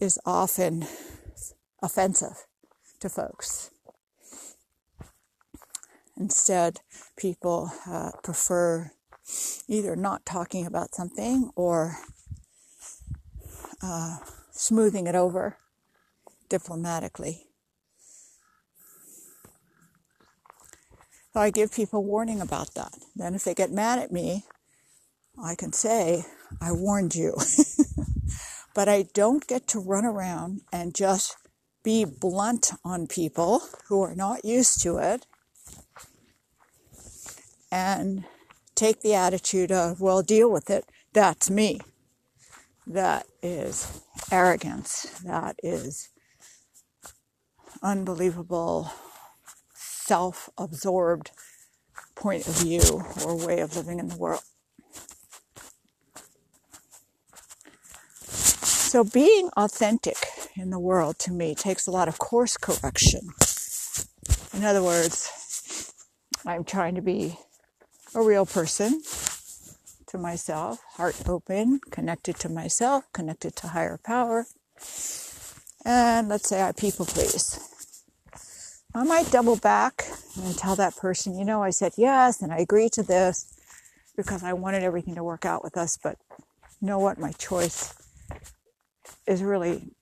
is 0.00 0.18
often 0.24 0.86
offensive 1.82 2.46
to 3.00 3.08
folks. 3.08 3.70
Instead, 6.18 6.80
people 7.16 7.70
uh, 7.86 8.10
prefer 8.24 8.90
either 9.68 9.94
not 9.94 10.26
talking 10.26 10.66
about 10.66 10.94
something 10.94 11.50
or 11.54 11.96
uh, 13.82 14.16
smoothing 14.50 15.06
it 15.06 15.14
over 15.14 15.56
diplomatically. 16.48 17.44
So 21.32 21.40
I 21.40 21.50
give 21.50 21.72
people 21.72 22.02
warning 22.02 22.40
about 22.40 22.74
that. 22.74 22.94
Then, 23.14 23.34
if 23.34 23.44
they 23.44 23.54
get 23.54 23.70
mad 23.70 24.00
at 24.00 24.10
me, 24.10 24.44
I 25.40 25.54
can 25.54 25.72
say, 25.72 26.24
I 26.60 26.72
warned 26.72 27.14
you. 27.14 27.36
but 28.74 28.88
I 28.88 29.04
don't 29.14 29.46
get 29.46 29.68
to 29.68 29.78
run 29.78 30.04
around 30.04 30.62
and 30.72 30.94
just 30.94 31.36
be 31.84 32.04
blunt 32.04 32.72
on 32.84 33.06
people 33.06 33.62
who 33.88 34.02
are 34.02 34.16
not 34.16 34.44
used 34.44 34.82
to 34.82 34.98
it 34.98 35.26
and 37.70 38.24
take 38.74 39.00
the 39.00 39.14
attitude 39.14 39.72
of, 39.72 40.00
well, 40.00 40.22
deal 40.22 40.50
with 40.50 40.70
it. 40.70 40.84
That's 41.12 41.50
me. 41.50 41.80
That 42.86 43.26
is 43.42 44.02
arrogance. 44.30 45.02
That 45.24 45.56
is 45.62 46.08
unbelievable 47.82 48.90
self 49.74 50.48
absorbed 50.56 51.30
point 52.14 52.46
of 52.48 52.58
view 52.58 53.04
or 53.24 53.36
way 53.36 53.60
of 53.60 53.76
living 53.76 53.98
in 53.98 54.08
the 54.08 54.16
world. 54.16 54.40
So 58.22 59.04
being 59.04 59.50
authentic 59.56 60.16
in 60.56 60.70
the 60.70 60.78
world 60.78 61.18
to 61.20 61.32
me 61.32 61.54
takes 61.54 61.86
a 61.86 61.90
lot 61.90 62.08
of 62.08 62.18
course 62.18 62.56
correction. 62.56 63.20
In 64.54 64.64
other 64.64 64.82
words, 64.82 65.92
I'm 66.46 66.64
trying 66.64 66.94
to 66.94 67.02
be 67.02 67.38
a 68.14 68.22
real 68.22 68.46
person 68.46 69.02
to 70.08 70.18
myself, 70.18 70.80
heart 70.92 71.16
open, 71.28 71.80
connected 71.90 72.38
to 72.40 72.48
myself, 72.48 73.04
connected 73.12 73.54
to 73.56 73.68
higher 73.68 73.98
power. 74.02 74.46
And 75.84 76.28
let's 76.28 76.48
say 76.48 76.62
I 76.62 76.72
people 76.72 77.06
please. 77.06 77.60
I 78.94 79.04
might 79.04 79.30
double 79.30 79.56
back 79.56 80.06
and 80.36 80.56
tell 80.56 80.74
that 80.76 80.96
person, 80.96 81.38
you 81.38 81.44
know, 81.44 81.62
I 81.62 81.70
said 81.70 81.92
yes 81.96 82.40
and 82.42 82.52
I 82.52 82.58
agreed 82.58 82.92
to 82.92 83.02
this 83.02 83.54
because 84.16 84.42
I 84.42 84.54
wanted 84.54 84.82
everything 84.82 85.14
to 85.14 85.22
work 85.22 85.44
out 85.44 85.62
with 85.62 85.76
us, 85.76 85.98
but 86.02 86.16
you 86.80 86.88
know 86.88 86.98
what? 86.98 87.18
My 87.18 87.32
choice 87.32 87.94
is 89.26 89.42
really, 89.42 89.92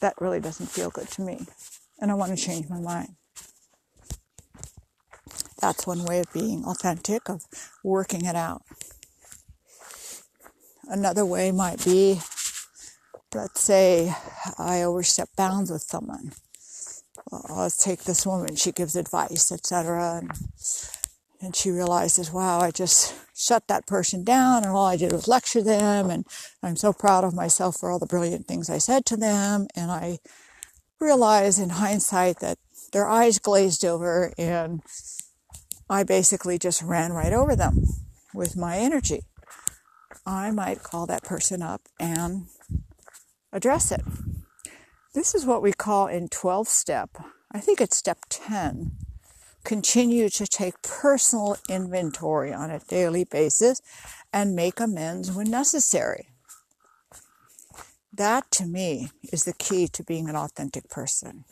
that 0.00 0.14
really 0.20 0.40
doesn't 0.40 0.70
feel 0.70 0.90
good 0.90 1.08
to 1.08 1.22
me. 1.22 1.46
And 2.00 2.10
I 2.10 2.14
want 2.14 2.36
to 2.36 2.42
change 2.42 2.68
my 2.68 2.80
mind. 2.80 3.17
That's 5.60 5.86
one 5.86 6.04
way 6.04 6.20
of 6.20 6.32
being 6.32 6.64
authentic, 6.64 7.28
of 7.28 7.44
working 7.82 8.24
it 8.24 8.36
out. 8.36 8.62
Another 10.84 11.26
way 11.26 11.52
might 11.52 11.84
be, 11.84 12.20
let's 13.34 13.60
say 13.60 14.14
I 14.58 14.82
overstep 14.82 15.28
bounds 15.36 15.70
with 15.70 15.82
someone. 15.82 16.32
Well, 17.30 17.44
let's 17.58 17.76
take 17.76 18.04
this 18.04 18.24
woman, 18.24 18.56
she 18.56 18.72
gives 18.72 18.96
advice, 18.96 19.52
etc. 19.52 20.22
And, 20.22 20.30
and 21.42 21.54
she 21.54 21.70
realizes, 21.70 22.32
wow, 22.32 22.60
I 22.60 22.70
just 22.70 23.14
shut 23.38 23.68
that 23.68 23.86
person 23.86 24.24
down 24.24 24.64
and 24.64 24.72
all 24.72 24.86
I 24.86 24.96
did 24.96 25.12
was 25.12 25.28
lecture 25.28 25.62
them 25.62 26.10
and 26.10 26.26
I'm 26.62 26.74
so 26.74 26.92
proud 26.92 27.22
of 27.22 27.34
myself 27.34 27.76
for 27.78 27.90
all 27.90 28.00
the 28.00 28.06
brilliant 28.06 28.46
things 28.46 28.68
I 28.68 28.78
said 28.78 29.06
to 29.06 29.16
them 29.16 29.68
and 29.76 29.92
I 29.92 30.18
realize 30.98 31.60
in 31.60 31.70
hindsight 31.70 32.40
that 32.40 32.58
their 32.92 33.06
eyes 33.06 33.38
glazed 33.38 33.84
over 33.84 34.32
and 34.36 34.82
I 35.90 36.02
basically 36.02 36.58
just 36.58 36.82
ran 36.82 37.12
right 37.12 37.32
over 37.32 37.56
them 37.56 37.84
with 38.34 38.56
my 38.56 38.78
energy. 38.78 39.22
I 40.26 40.50
might 40.50 40.82
call 40.82 41.06
that 41.06 41.24
person 41.24 41.62
up 41.62 41.82
and 41.98 42.46
address 43.52 43.90
it. 43.90 44.02
This 45.14 45.34
is 45.34 45.46
what 45.46 45.62
we 45.62 45.72
call 45.72 46.06
in 46.06 46.28
12 46.28 46.68
step 46.68 47.16
I 47.50 47.60
think 47.60 47.80
it's 47.80 47.96
step 47.96 48.18
10. 48.28 48.92
Continue 49.64 50.28
to 50.28 50.46
take 50.46 50.82
personal 50.82 51.56
inventory 51.68 52.52
on 52.52 52.70
a 52.70 52.80
daily 52.80 53.24
basis 53.24 53.80
and 54.32 54.54
make 54.54 54.80
amends 54.80 55.32
when 55.32 55.50
necessary. 55.50 56.28
That 58.12 58.50
to 58.52 58.66
me 58.66 59.10
is 59.32 59.44
the 59.44 59.54
key 59.54 59.88
to 59.88 60.04
being 60.04 60.28
an 60.28 60.36
authentic 60.36 60.90
person. 60.90 61.44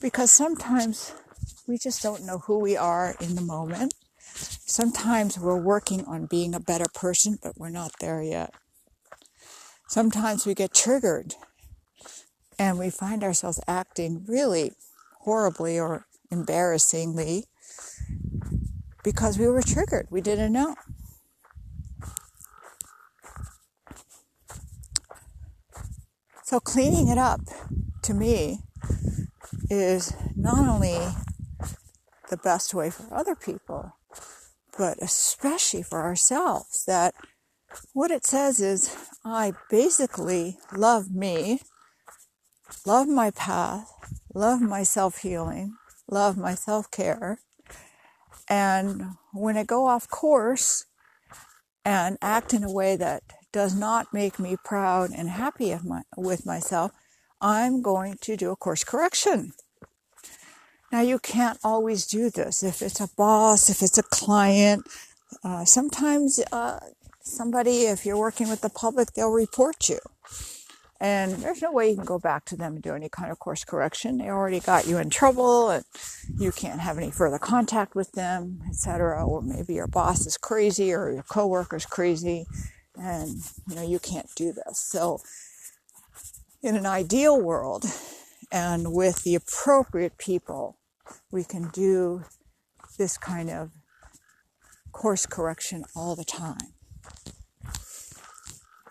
Because 0.00 0.30
sometimes 0.30 1.12
we 1.66 1.78
just 1.78 2.02
don't 2.02 2.24
know 2.24 2.38
who 2.38 2.58
we 2.58 2.76
are 2.76 3.14
in 3.20 3.34
the 3.34 3.42
moment. 3.42 3.94
Sometimes 4.18 5.38
we're 5.38 5.60
working 5.60 6.04
on 6.04 6.26
being 6.26 6.54
a 6.54 6.60
better 6.60 6.86
person, 6.94 7.38
but 7.42 7.56
we're 7.56 7.70
not 7.70 7.92
there 8.00 8.22
yet. 8.22 8.52
Sometimes 9.88 10.46
we 10.46 10.54
get 10.54 10.74
triggered 10.74 11.34
and 12.58 12.78
we 12.78 12.90
find 12.90 13.22
ourselves 13.22 13.60
acting 13.66 14.24
really 14.26 14.72
horribly 15.20 15.78
or 15.78 16.06
embarrassingly 16.30 17.44
because 19.02 19.38
we 19.38 19.46
were 19.46 19.62
triggered. 19.62 20.08
We 20.10 20.20
didn't 20.20 20.52
know. 20.52 20.74
So, 26.42 26.60
cleaning 26.60 27.08
it 27.08 27.18
up 27.18 27.40
to 28.02 28.14
me 28.14 28.60
is 29.70 30.12
not 30.36 30.68
only 30.68 30.98
the 32.34 32.42
best 32.42 32.74
way 32.74 32.90
for 32.90 33.14
other 33.14 33.36
people, 33.36 33.92
but 34.76 34.98
especially 35.00 35.84
for 35.84 36.02
ourselves. 36.02 36.84
That 36.84 37.14
what 37.92 38.10
it 38.10 38.26
says 38.26 38.60
is, 38.60 38.96
I 39.24 39.52
basically 39.70 40.58
love 40.72 41.12
me, 41.12 41.60
love 42.84 43.06
my 43.06 43.30
path, 43.30 43.88
love 44.34 44.60
my 44.60 44.82
self 44.82 45.18
healing, 45.18 45.76
love 46.10 46.36
my 46.36 46.56
self 46.56 46.90
care. 46.90 47.38
And 48.48 49.12
when 49.32 49.56
I 49.56 49.62
go 49.62 49.86
off 49.86 50.10
course 50.10 50.86
and 51.84 52.18
act 52.20 52.52
in 52.52 52.64
a 52.64 52.72
way 52.72 52.96
that 52.96 53.22
does 53.52 53.76
not 53.76 54.12
make 54.12 54.40
me 54.40 54.56
proud 54.64 55.10
and 55.16 55.28
happy 55.30 55.72
my, 55.84 56.02
with 56.16 56.44
myself, 56.44 56.90
I'm 57.40 57.80
going 57.80 58.16
to 58.22 58.36
do 58.36 58.50
a 58.50 58.56
course 58.56 58.82
correction. 58.82 59.52
Now, 60.94 61.00
you 61.00 61.18
can't 61.18 61.58
always 61.64 62.06
do 62.06 62.30
this. 62.30 62.62
If 62.62 62.80
it's 62.80 63.00
a 63.00 63.08
boss, 63.16 63.68
if 63.68 63.82
it's 63.82 63.98
a 63.98 64.02
client, 64.04 64.86
uh, 65.42 65.64
sometimes 65.64 66.38
uh, 66.52 66.78
somebody, 67.20 67.86
if 67.86 68.06
you're 68.06 68.16
working 68.16 68.48
with 68.48 68.60
the 68.60 68.70
public, 68.70 69.12
they'll 69.12 69.32
report 69.32 69.88
you. 69.88 69.98
And 71.00 71.32
there's 71.32 71.60
no 71.60 71.72
way 71.72 71.90
you 71.90 71.96
can 71.96 72.04
go 72.04 72.20
back 72.20 72.44
to 72.44 72.56
them 72.56 72.74
and 72.74 72.82
do 72.82 72.94
any 72.94 73.08
kind 73.08 73.32
of 73.32 73.40
course 73.40 73.64
correction. 73.64 74.18
They 74.18 74.28
already 74.28 74.60
got 74.60 74.86
you 74.86 74.98
in 74.98 75.10
trouble 75.10 75.68
and 75.70 75.84
you 76.38 76.52
can't 76.52 76.78
have 76.78 76.96
any 76.96 77.10
further 77.10 77.40
contact 77.40 77.96
with 77.96 78.12
them, 78.12 78.60
etc. 78.68 79.26
Or 79.26 79.42
maybe 79.42 79.74
your 79.74 79.88
boss 79.88 80.24
is 80.26 80.36
crazy 80.36 80.92
or 80.92 81.10
your 81.10 81.24
coworker's 81.24 81.86
crazy 81.86 82.46
and 82.94 83.30
you 83.68 83.74
know 83.74 83.82
you 83.82 83.98
can't 83.98 84.32
do 84.36 84.52
this. 84.52 84.78
So 84.78 85.18
in 86.62 86.76
an 86.76 86.86
ideal 86.86 87.40
world 87.40 87.84
and 88.52 88.92
with 88.92 89.24
the 89.24 89.34
appropriate 89.34 90.18
people, 90.18 90.76
we 91.30 91.44
can 91.44 91.68
do 91.68 92.24
this 92.98 93.18
kind 93.18 93.50
of 93.50 93.70
course 94.92 95.26
correction 95.26 95.84
all 95.94 96.14
the 96.14 96.24
time. 96.24 96.74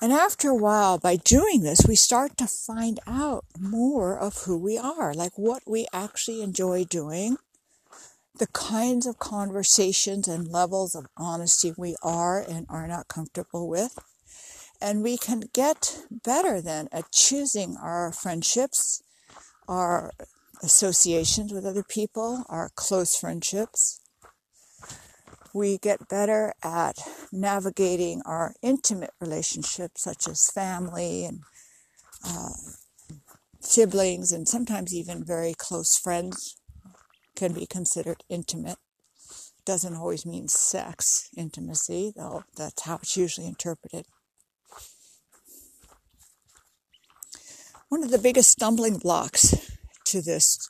And 0.01 0.11
after 0.11 0.49
a 0.49 0.55
while, 0.55 0.97
by 0.97 1.15
doing 1.15 1.61
this, 1.61 1.87
we 1.87 1.95
start 1.95 2.37
to 2.37 2.45
find 2.45 2.99
out 3.07 3.45
more 3.57 4.19
of 4.19 4.43
who 4.43 4.57
we 4.57 4.77
are, 4.77 5.13
like 5.13 5.31
what 5.37 5.63
we 5.65 5.87
actually 5.93 6.41
enjoy 6.41 6.83
doing, 6.83 7.37
the 8.37 8.47
kinds 8.47 9.07
of 9.07 9.17
conversations 9.17 10.27
and 10.27 10.49
levels 10.49 10.93
of 10.93 11.05
honesty 11.15 11.73
we 11.77 11.95
are 12.03 12.41
and 12.41 12.65
are 12.67 12.85
not 12.85 13.07
comfortable 13.07 13.69
with. 13.69 13.97
And 14.81 15.03
we 15.03 15.17
can 15.17 15.43
get 15.53 16.03
better 16.11 16.59
then 16.59 16.89
at 16.91 17.13
choosing 17.13 17.77
our 17.81 18.11
friendships, 18.11 19.01
our 19.69 20.11
associations 20.63 21.51
with 21.53 21.65
other 21.65 21.83
people, 21.83 22.45
our 22.49 22.69
close 22.75 23.15
friendships, 23.15 23.99
we 25.53 25.77
get 25.77 26.07
better 26.07 26.53
at 26.63 26.97
navigating 27.31 28.21
our 28.25 28.55
intimate 28.63 29.11
relationships, 29.21 30.01
such 30.01 30.27
as 30.27 30.49
family 30.49 31.25
and 31.25 31.41
uh, 32.25 32.49
siblings, 33.59 34.31
and 34.31 34.47
sometimes 34.47 34.95
even 34.95 35.23
very 35.23 35.53
close 35.55 35.97
friends 35.97 36.55
can 37.35 37.53
be 37.53 37.67
considered 37.67 38.23
intimate. 38.29 38.77
Doesn't 39.65 39.95
always 39.95 40.25
mean 40.25 40.47
sex 40.47 41.29
intimacy, 41.37 42.13
though 42.15 42.43
that's 42.57 42.83
how 42.83 42.95
it's 42.95 43.15
usually 43.15 43.47
interpreted. 43.47 44.05
One 47.89 48.03
of 48.03 48.09
the 48.11 48.17
biggest 48.17 48.49
stumbling 48.49 48.97
blocks 48.97 49.72
to 50.13 50.21
this 50.21 50.69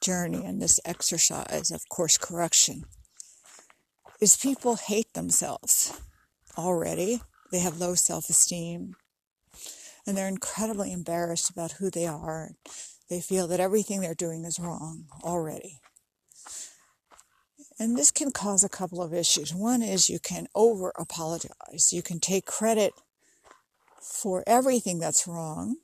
journey 0.00 0.42
and 0.44 0.60
this 0.60 0.80
exercise 0.86 1.70
of 1.70 1.86
course 1.90 2.16
correction 2.16 2.84
is 4.22 4.38
people 4.38 4.76
hate 4.76 5.12
themselves 5.12 6.00
already. 6.56 7.20
They 7.52 7.58
have 7.58 7.78
low 7.78 7.94
self 7.94 8.30
esteem 8.30 8.94
and 10.06 10.16
they're 10.16 10.28
incredibly 10.28 10.92
embarrassed 10.92 11.50
about 11.50 11.72
who 11.72 11.90
they 11.90 12.06
are. 12.06 12.52
They 13.10 13.20
feel 13.20 13.46
that 13.48 13.60
everything 13.60 14.00
they're 14.00 14.14
doing 14.14 14.46
is 14.46 14.58
wrong 14.58 15.04
already. 15.22 15.78
And 17.78 17.98
this 17.98 18.10
can 18.10 18.30
cause 18.30 18.64
a 18.64 18.68
couple 18.70 19.02
of 19.02 19.12
issues. 19.12 19.52
One 19.54 19.82
is 19.82 20.08
you 20.08 20.18
can 20.18 20.46
over 20.54 20.90
apologize. 20.98 21.92
You 21.92 22.00
can 22.00 22.18
take 22.18 22.46
credit 22.46 22.94
for 24.00 24.42
everything 24.46 25.00
that's 25.00 25.26
wrong 25.26 25.76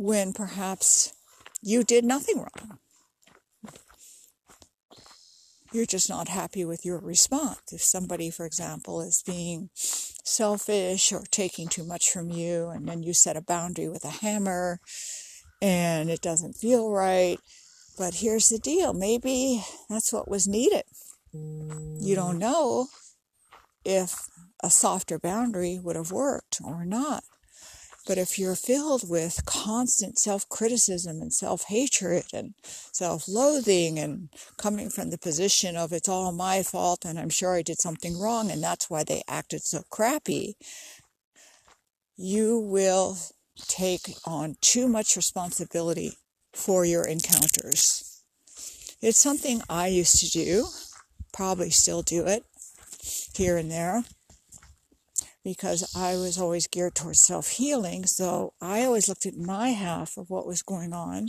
when 0.00 0.32
perhaps 0.32 1.12
you 1.62 1.84
did 1.84 2.04
nothing 2.04 2.38
wrong 2.38 2.78
you're 5.72 5.86
just 5.86 6.08
not 6.08 6.28
happy 6.28 6.64
with 6.64 6.84
your 6.84 6.98
response. 6.98 7.72
If 7.72 7.82
somebody, 7.82 8.30
for 8.30 8.44
example, 8.44 9.00
is 9.00 9.22
being 9.24 9.70
selfish 9.74 11.12
or 11.12 11.22
taking 11.30 11.68
too 11.68 11.84
much 11.84 12.10
from 12.10 12.28
you, 12.28 12.68
and 12.68 12.88
then 12.88 13.02
you 13.02 13.14
set 13.14 13.36
a 13.36 13.42
boundary 13.42 13.88
with 13.88 14.04
a 14.04 14.10
hammer 14.10 14.80
and 15.62 16.10
it 16.10 16.20
doesn't 16.20 16.54
feel 16.54 16.90
right. 16.90 17.38
But 17.98 18.14
here's 18.14 18.48
the 18.48 18.58
deal 18.58 18.92
maybe 18.92 19.62
that's 19.88 20.12
what 20.12 20.28
was 20.28 20.48
needed. 20.48 20.84
You 21.32 22.14
don't 22.14 22.38
know 22.38 22.88
if 23.84 24.28
a 24.62 24.70
softer 24.70 25.18
boundary 25.18 25.78
would 25.82 25.96
have 25.96 26.10
worked 26.10 26.60
or 26.64 26.84
not. 26.84 27.24
But 28.06 28.18
if 28.18 28.38
you're 28.38 28.56
filled 28.56 29.08
with 29.08 29.44
constant 29.44 30.18
self 30.18 30.48
criticism 30.48 31.20
and 31.20 31.32
self 31.32 31.64
hatred 31.64 32.24
and 32.32 32.54
self 32.92 33.28
loathing 33.28 33.98
and 33.98 34.30
coming 34.56 34.90
from 34.90 35.10
the 35.10 35.18
position 35.18 35.76
of 35.76 35.92
it's 35.92 36.08
all 36.08 36.32
my 36.32 36.62
fault 36.62 37.04
and 37.04 37.18
I'm 37.18 37.28
sure 37.30 37.54
I 37.54 37.62
did 37.62 37.80
something 37.80 38.18
wrong 38.18 38.50
and 38.50 38.62
that's 38.62 38.88
why 38.88 39.04
they 39.04 39.22
acted 39.28 39.62
so 39.62 39.82
crappy, 39.90 40.56
you 42.16 42.58
will 42.58 43.18
take 43.68 44.14
on 44.24 44.56
too 44.60 44.88
much 44.88 45.16
responsibility 45.16 46.14
for 46.52 46.84
your 46.84 47.04
encounters. 47.04 48.22
It's 49.02 49.18
something 49.18 49.62
I 49.68 49.88
used 49.88 50.20
to 50.20 50.28
do, 50.28 50.66
probably 51.32 51.70
still 51.70 52.02
do 52.02 52.26
it 52.26 52.44
here 53.34 53.56
and 53.56 53.70
there 53.70 54.04
because 55.44 55.94
I 55.96 56.14
was 56.16 56.38
always 56.38 56.66
geared 56.66 56.94
towards 56.94 57.20
self 57.20 57.50
healing. 57.50 58.06
So 58.06 58.54
I 58.60 58.84
always 58.84 59.08
looked 59.08 59.26
at 59.26 59.36
my 59.36 59.70
half 59.70 60.16
of 60.16 60.30
what 60.30 60.46
was 60.46 60.62
going 60.62 60.92
on 60.92 61.28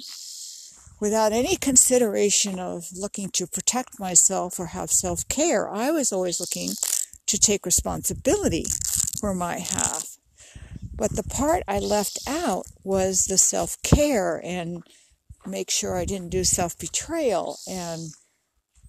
without 0.99 1.33
any 1.33 1.55
consideration 1.55 2.59
of 2.59 2.85
looking 2.93 3.29
to 3.31 3.47
protect 3.47 3.99
myself 3.99 4.59
or 4.59 4.67
have 4.67 4.91
self 4.91 5.27
care. 5.27 5.69
I 5.69 5.91
was 5.91 6.11
always 6.11 6.39
looking 6.39 6.69
to 7.27 7.37
take 7.37 7.65
responsibility 7.65 8.65
for 9.19 9.33
my 9.33 9.59
half. 9.59 10.17
But 10.93 11.15
the 11.15 11.23
part 11.23 11.63
I 11.67 11.79
left 11.79 12.19
out 12.27 12.65
was 12.83 13.25
the 13.25 13.37
self 13.37 13.81
care 13.81 14.41
and 14.43 14.83
make 15.45 15.71
sure 15.71 15.97
I 15.97 16.05
didn't 16.05 16.29
do 16.29 16.43
self 16.43 16.77
betrayal 16.77 17.57
and 17.67 18.11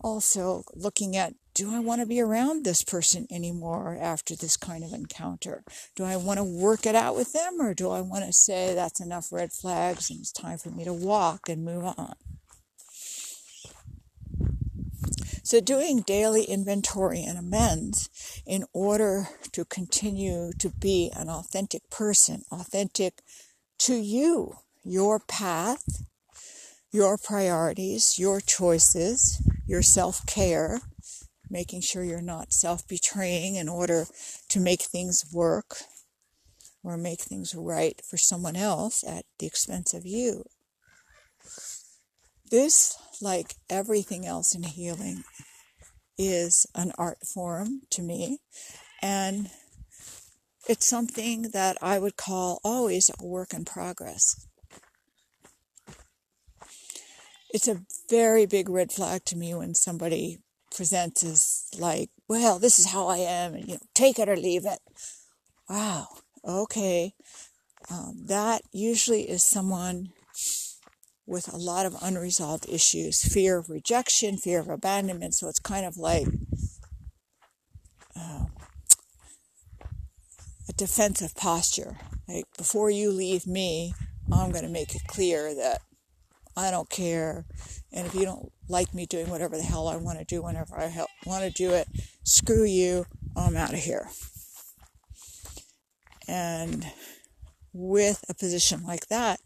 also 0.02 0.64
looking 0.74 1.16
at 1.16 1.34
do 1.54 1.74
I 1.74 1.80
want 1.80 2.00
to 2.00 2.06
be 2.06 2.20
around 2.20 2.64
this 2.64 2.82
person 2.82 3.26
anymore 3.30 3.98
after 4.00 4.34
this 4.34 4.56
kind 4.56 4.82
of 4.82 4.92
encounter? 4.92 5.64
Do 5.94 6.04
I 6.04 6.16
want 6.16 6.38
to 6.38 6.44
work 6.44 6.86
it 6.86 6.94
out 6.94 7.14
with 7.14 7.34
them 7.34 7.60
or 7.60 7.74
do 7.74 7.90
I 7.90 8.00
want 8.00 8.24
to 8.24 8.32
say 8.32 8.74
that's 8.74 9.00
enough 9.00 9.30
red 9.30 9.52
flags 9.52 10.08
and 10.08 10.20
it's 10.20 10.32
time 10.32 10.56
for 10.56 10.70
me 10.70 10.84
to 10.84 10.94
walk 10.94 11.50
and 11.50 11.62
move 11.62 11.84
on? 11.84 12.14
So, 15.44 15.60
doing 15.60 16.00
daily 16.00 16.44
inventory 16.44 17.22
and 17.22 17.36
amends 17.36 18.08
in 18.46 18.64
order 18.72 19.28
to 19.50 19.64
continue 19.66 20.52
to 20.58 20.70
be 20.70 21.10
an 21.14 21.28
authentic 21.28 21.90
person, 21.90 22.44
authentic 22.50 23.20
to 23.80 23.96
you, 23.96 24.54
your 24.84 25.18
path, 25.18 26.04
your 26.92 27.18
priorities, 27.18 28.18
your 28.18 28.40
choices, 28.40 29.42
your 29.66 29.82
self 29.82 30.24
care, 30.26 30.80
making 31.50 31.80
sure 31.80 32.04
you're 32.04 32.20
not 32.20 32.52
self 32.52 32.86
betraying 32.88 33.56
in 33.56 33.68
order 33.68 34.06
to 34.48 34.60
make 34.60 34.82
things 34.82 35.24
work 35.32 35.76
or 36.82 36.96
make 36.96 37.20
things 37.20 37.54
right 37.54 38.00
for 38.08 38.16
someone 38.16 38.56
else 38.56 39.04
at 39.04 39.24
the 39.38 39.46
expense 39.46 39.94
of 39.94 40.04
you. 40.04 40.44
This, 42.50 42.96
like 43.20 43.54
everything 43.70 44.26
else 44.26 44.54
in 44.54 44.64
healing, 44.64 45.24
is 46.18 46.66
an 46.74 46.92
art 46.98 47.18
form 47.26 47.82
to 47.90 48.02
me. 48.02 48.38
And 49.00 49.50
it's 50.68 50.86
something 50.86 51.50
that 51.52 51.76
I 51.82 51.98
would 51.98 52.16
call 52.16 52.60
always 52.62 53.10
a 53.10 53.24
work 53.24 53.52
in 53.52 53.64
progress. 53.64 54.46
It's 57.52 57.68
a 57.68 57.82
very 58.08 58.46
big 58.46 58.68
red 58.68 58.90
flag 58.92 59.24
to 59.26 59.36
me 59.36 59.54
when 59.54 59.74
somebody 59.74 60.38
presents 60.74 61.22
as 61.22 61.66
like, 61.78 62.10
well, 62.28 62.58
this 62.58 62.78
is 62.78 62.86
how 62.86 63.06
I 63.08 63.18
am, 63.18 63.54
and 63.54 63.68
you 63.68 63.74
know, 63.74 63.80
take 63.94 64.18
it 64.18 64.28
or 64.28 64.36
leave 64.36 64.64
it. 64.64 64.78
Wow, 65.68 66.08
okay. 66.44 67.14
Um, 67.90 68.24
that 68.26 68.62
usually 68.72 69.28
is 69.28 69.42
someone 69.44 70.12
with 71.26 71.52
a 71.52 71.56
lot 71.56 71.86
of 71.86 71.96
unresolved 72.02 72.68
issues 72.68 73.22
fear 73.22 73.58
of 73.58 73.70
rejection, 73.70 74.36
fear 74.36 74.60
of 74.60 74.68
abandonment. 74.68 75.34
So 75.34 75.48
it's 75.48 75.60
kind 75.60 75.84
of 75.84 75.96
like 75.96 76.26
uh, 78.16 78.46
a 80.68 80.72
defensive 80.76 81.34
posture. 81.34 81.96
Like, 82.28 82.44
before 82.56 82.90
you 82.90 83.10
leave 83.10 83.46
me, 83.46 83.94
I'm 84.32 84.52
going 84.52 84.64
to 84.64 84.70
make 84.70 84.94
it 84.94 85.02
clear 85.06 85.54
that 85.54 85.82
I 86.56 86.70
don't 86.70 86.90
care. 86.90 87.46
And 87.92 88.06
if 88.06 88.14
you 88.14 88.24
don't 88.24 88.52
like 88.68 88.94
me 88.94 89.06
doing 89.06 89.28
whatever 89.28 89.56
the 89.56 89.62
hell 89.62 89.88
I 89.88 89.96
want 89.96 90.18
to 90.18 90.24
do 90.24 90.42
whenever 90.42 90.78
I 90.78 90.92
want 91.26 91.44
to 91.44 91.50
do 91.50 91.70
it, 91.72 91.88
screw 92.24 92.64
you, 92.64 93.06
I'm 93.36 93.56
out 93.56 93.72
of 93.72 93.80
here. 93.80 94.08
And 96.28 96.86
with 97.72 98.24
a 98.28 98.34
position 98.34 98.84
like 98.84 99.08
that, 99.08 99.40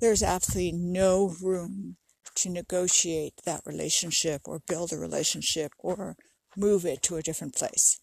there's 0.00 0.22
absolutely 0.22 0.72
no 0.72 1.34
room 1.42 1.96
to 2.36 2.48
negotiate 2.48 3.34
that 3.44 3.62
relationship 3.66 4.42
or 4.44 4.60
build 4.66 4.92
a 4.92 4.96
relationship 4.96 5.72
or 5.78 6.16
move 6.56 6.84
it 6.84 7.02
to 7.02 7.16
a 7.16 7.22
different 7.22 7.54
place. 7.54 8.00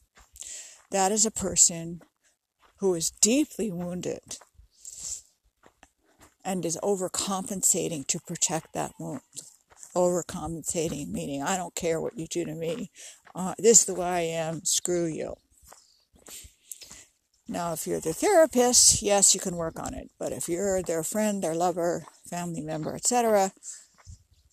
That 0.92 1.12
is 1.12 1.26
a 1.26 1.32
person 1.32 2.02
who 2.78 2.94
is 2.96 3.12
deeply 3.22 3.72
wounded 3.72 4.38
and 6.44 6.66
is 6.66 6.78
overcompensating 6.84 8.08
to 8.08 8.20
protect 8.20 8.74
that 8.74 8.94
wound. 9.00 9.22
Overcompensating, 9.96 11.12
meaning, 11.12 11.42
I 11.44 11.58
don't 11.58 11.76
care 11.76 12.00
what 12.00 12.18
you 12.18 12.28
do 12.28 12.46
to 12.46 12.54
me. 12.54 12.92
Uh, 13.36 13.56
this 13.58 13.82
is 13.82 13.86
the 13.86 13.96
way 13.96 14.08
I 14.08 14.22
am. 14.22 14.64
Screw 14.64 15.06
you. 15.06 15.36
Now, 17.48 17.74
if 17.74 17.88
you're 17.88 18.00
the 18.00 18.14
therapist, 18.14 19.02
yes, 19.02 19.34
you 19.34 19.40
can 19.40 19.56
work 19.56 19.80
on 19.80 19.96
it. 19.96 20.12
But 20.20 20.32
if 20.32 20.48
you're 20.48 20.84
their 20.84 21.04
friend, 21.04 21.42
their 21.42 21.56
lover, 21.56 22.06
family 22.30 22.62
member, 22.62 22.96
etc., 22.96 23.52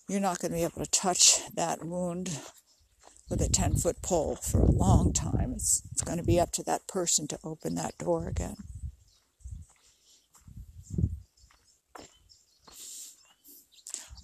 you're 0.09 0.21
not 0.21 0.39
going 0.39 0.53
to 0.53 0.57
be 0.57 0.65
able 0.65 0.83
to 0.83 0.91
touch 0.91 1.41
that 1.55 1.85
wound 1.85 2.39
with 3.29 3.43
a 3.43 3.49
10 3.49 3.77
foot 3.77 4.01
pole 4.03 4.37
for 4.37 4.61
a 4.61 4.71
long 4.71 5.13
time. 5.13 5.53
It's, 5.55 5.83
it's 5.93 6.03
going 6.03 6.19
to 6.19 6.25
be 6.25 6.41
up 6.41 6.53
to 6.53 6.63
that 6.65 6.87
person 6.87 7.27
to 7.29 7.39
open 7.45 7.75
that 7.75 7.99
door 7.99 8.29
again. 8.29 8.57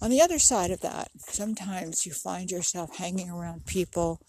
On 0.03 0.09
the 0.09 0.21
other 0.21 0.37
side 0.37 0.69
of 0.69 0.81
that, 0.81 1.11
sometimes 1.15 2.05
you 2.05 2.11
find 2.11 2.51
yourself 2.51 2.97
hanging 2.97 3.29
around 3.29 3.65
people 3.65 4.19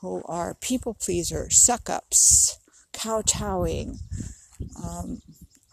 who 0.00 0.22
are 0.24 0.54
people 0.54 0.94
pleasers, 0.94 1.58
suck 1.58 1.90
ups, 1.90 2.58
kowtowing. 2.94 3.98
Um, 4.82 5.20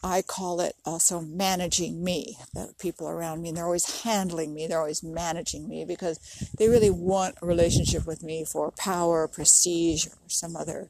I 0.04 0.22
call 0.22 0.60
it 0.60 0.76
also 0.84 1.22
managing 1.22 2.04
me. 2.04 2.38
The 2.54 2.74
people 2.78 3.08
around 3.08 3.42
me, 3.42 3.48
and 3.48 3.58
they're 3.58 3.64
always 3.64 4.02
handling 4.02 4.54
me, 4.54 4.68
they're 4.68 4.82
always 4.82 5.02
managing 5.02 5.70
me 5.70 5.86
because 5.86 6.20
they 6.58 6.68
really 6.68 6.90
want 6.90 7.36
a 7.42 7.46
relationship 7.46 8.06
with 8.06 8.24
me 8.24 8.44
for 8.44 8.72
power, 8.72 9.30
prestige, 9.30 10.08
or 10.08 10.18
some 10.28 10.58
other 10.58 10.90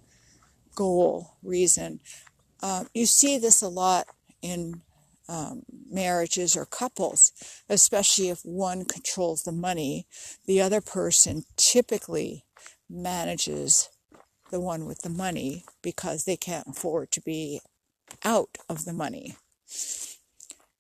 goal, 0.74 1.36
reason. 1.44 2.00
Um, 2.64 2.88
you 2.96 3.06
see 3.06 3.38
this 3.38 3.62
a 3.62 3.68
lot 3.68 4.08
in 4.42 4.82
um, 5.30 5.64
marriages 5.90 6.56
or 6.56 6.66
couples, 6.66 7.32
especially 7.70 8.30
if 8.30 8.42
one 8.44 8.86
controls 8.86 9.44
the 9.44 9.52
money, 9.52 10.08
the 10.46 10.62
other 10.62 10.82
person 10.82 11.44
typically 11.56 12.46
manages 12.90 13.90
the 14.52 14.62
one 14.62 14.86
with 14.86 15.02
the 15.02 15.10
money 15.10 15.66
because 15.82 16.24
they 16.24 16.38
can't 16.38 16.68
afford 16.68 17.12
to 17.12 17.22
be 17.22 17.60
out 18.24 18.58
of 18.70 18.86
the 18.86 18.94
money. 18.94 19.36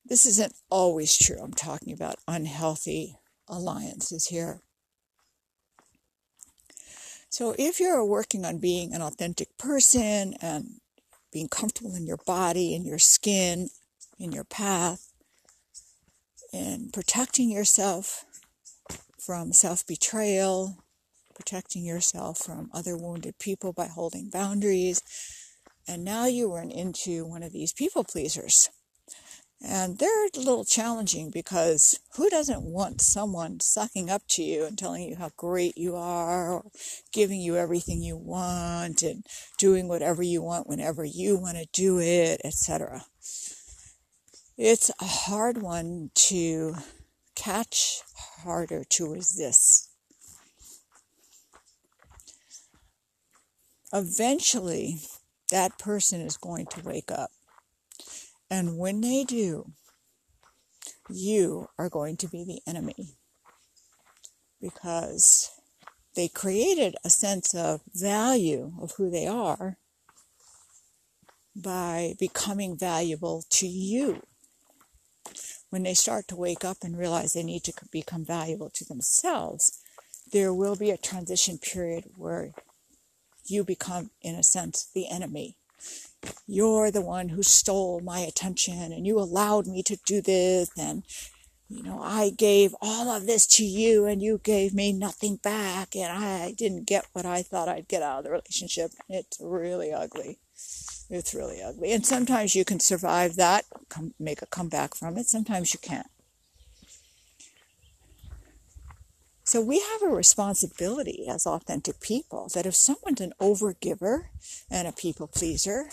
This 0.05 0.25
isn't 0.25 0.53
always 0.69 1.17
true. 1.17 1.39
I'm 1.41 1.53
talking 1.53 1.91
about 1.91 2.19
unhealthy 2.27 3.17
alliances 3.47 4.27
here. 4.27 4.61
So, 7.29 7.53
if 7.59 7.81
you're 7.81 8.05
working 8.05 8.45
on 8.45 8.59
being 8.59 8.93
an 8.93 9.01
authentic 9.01 9.57
person 9.57 10.35
and 10.41 10.79
being 11.33 11.49
comfortable 11.49 11.93
in 11.93 12.07
your 12.07 12.19
body, 12.25 12.73
and 12.73 12.85
your 12.85 12.99
skin, 12.99 13.69
in 14.19 14.31
your 14.31 14.43
path, 14.43 15.11
and 16.53 16.91
protecting 16.93 17.49
yourself 17.49 18.25
from 19.19 19.53
self 19.53 19.85
betrayal, 19.85 20.77
protecting 21.35 21.83
yourself 21.83 22.39
from 22.39 22.69
other 22.73 22.97
wounded 22.97 23.37
people 23.39 23.73
by 23.73 23.87
holding 23.87 24.29
boundaries. 24.29 25.01
And 25.87 26.03
now 26.03 26.25
you 26.25 26.53
run 26.53 26.71
into 26.71 27.25
one 27.25 27.43
of 27.43 27.53
these 27.53 27.73
people 27.73 28.03
pleasers. 28.03 28.69
And 29.61 29.97
they're 29.97 30.25
a 30.25 30.37
little 30.39 30.65
challenging 30.65 31.31
because 31.31 31.99
who 32.15 32.29
doesn't 32.29 32.61
want 32.61 33.01
someone 33.01 33.59
sucking 33.59 34.09
up 34.09 34.21
to 34.29 34.43
you 34.43 34.65
and 34.65 34.77
telling 34.77 35.03
you 35.03 35.15
how 35.15 35.31
great 35.35 35.77
you 35.77 35.95
are, 35.95 36.53
or 36.53 36.65
giving 37.11 37.41
you 37.41 37.57
everything 37.57 38.01
you 38.01 38.17
want, 38.17 39.01
and 39.01 39.25
doing 39.57 39.87
whatever 39.87 40.21
you 40.21 40.43
want 40.43 40.67
whenever 40.67 41.03
you 41.03 41.37
want 41.37 41.57
to 41.57 41.65
do 41.73 41.99
it, 41.99 42.39
etc. 42.43 43.05
It's 44.57 44.89
a 44.99 45.05
hard 45.05 45.61
one 45.61 46.09
to 46.15 46.75
catch, 47.35 48.01
harder 48.43 48.83
to 48.89 49.13
resist. 49.13 49.87
eventually 53.93 54.99
that 55.51 55.79
person 55.79 56.21
is 56.21 56.37
going 56.37 56.65
to 56.67 56.81
wake 56.81 57.11
up. 57.11 57.31
And 58.49 58.77
when 58.77 59.01
they 59.01 59.23
do, 59.23 59.71
you 61.09 61.69
are 61.77 61.89
going 61.89 62.17
to 62.17 62.27
be 62.27 62.43
the 62.43 62.61
enemy 62.69 63.15
because 64.61 65.51
they 66.15 66.27
created 66.27 66.95
a 67.03 67.09
sense 67.09 67.53
of 67.53 67.81
value 67.93 68.73
of 68.81 68.93
who 68.97 69.09
they 69.09 69.27
are 69.27 69.77
by 71.55 72.13
becoming 72.19 72.77
valuable 72.77 73.43
to 73.49 73.67
you. 73.67 74.21
When 75.69 75.83
they 75.83 75.93
start 75.93 76.27
to 76.29 76.35
wake 76.35 76.63
up 76.63 76.77
and 76.81 76.97
realize 76.97 77.33
they 77.33 77.43
need 77.43 77.63
to 77.65 77.73
become 77.91 78.23
valuable 78.23 78.69
to 78.69 78.85
themselves, 78.85 79.79
there 80.31 80.53
will 80.53 80.75
be 80.75 80.91
a 80.91 80.97
transition 80.97 81.57
period 81.57 82.05
where 82.15 82.53
you 83.45 83.63
become, 83.63 84.11
in 84.21 84.35
a 84.35 84.43
sense, 84.43 84.89
the 84.93 85.09
enemy. 85.09 85.57
You're 86.47 86.91
the 86.91 87.01
one 87.01 87.29
who 87.29 87.43
stole 87.43 87.99
my 88.01 88.19
attention 88.19 88.91
and 88.91 89.05
you 89.05 89.19
allowed 89.19 89.67
me 89.67 89.83
to 89.83 89.97
do 90.05 90.21
this. 90.21 90.69
And, 90.77 91.03
you 91.69 91.83
know, 91.83 92.01
I 92.01 92.29
gave 92.29 92.75
all 92.81 93.09
of 93.09 93.25
this 93.25 93.45
to 93.57 93.65
you 93.65 94.05
and 94.05 94.21
you 94.21 94.39
gave 94.43 94.73
me 94.73 94.91
nothing 94.93 95.37
back. 95.37 95.95
And 95.95 96.11
I 96.11 96.53
didn't 96.53 96.87
get 96.87 97.07
what 97.13 97.25
I 97.25 97.41
thought 97.41 97.69
I'd 97.69 97.87
get 97.87 98.01
out 98.01 98.19
of 98.19 98.23
the 98.25 98.31
relationship. 98.31 98.91
It's 99.09 99.37
really 99.41 99.91
ugly. 99.93 100.39
It's 101.09 101.33
really 101.33 101.61
ugly. 101.61 101.93
And 101.93 102.05
sometimes 102.05 102.55
you 102.55 102.65
can 102.65 102.79
survive 102.79 103.35
that, 103.37 103.65
come, 103.89 104.13
make 104.19 104.41
a 104.41 104.45
comeback 104.45 104.95
from 104.95 105.17
it. 105.17 105.27
Sometimes 105.27 105.73
you 105.73 105.79
can't. 105.79 106.07
So 109.45 109.61
we 109.61 109.79
have 109.79 110.01
a 110.01 110.13
responsibility 110.13 111.25
as 111.29 111.47
authentic 111.47 112.01
people 112.01 112.49
that 112.53 112.65
if 112.65 112.75
someone's 112.75 113.21
an 113.21 113.31
overgiver 113.39 114.25
and 114.69 114.89
a 114.89 114.91
people 114.91 115.27
pleaser, 115.27 115.89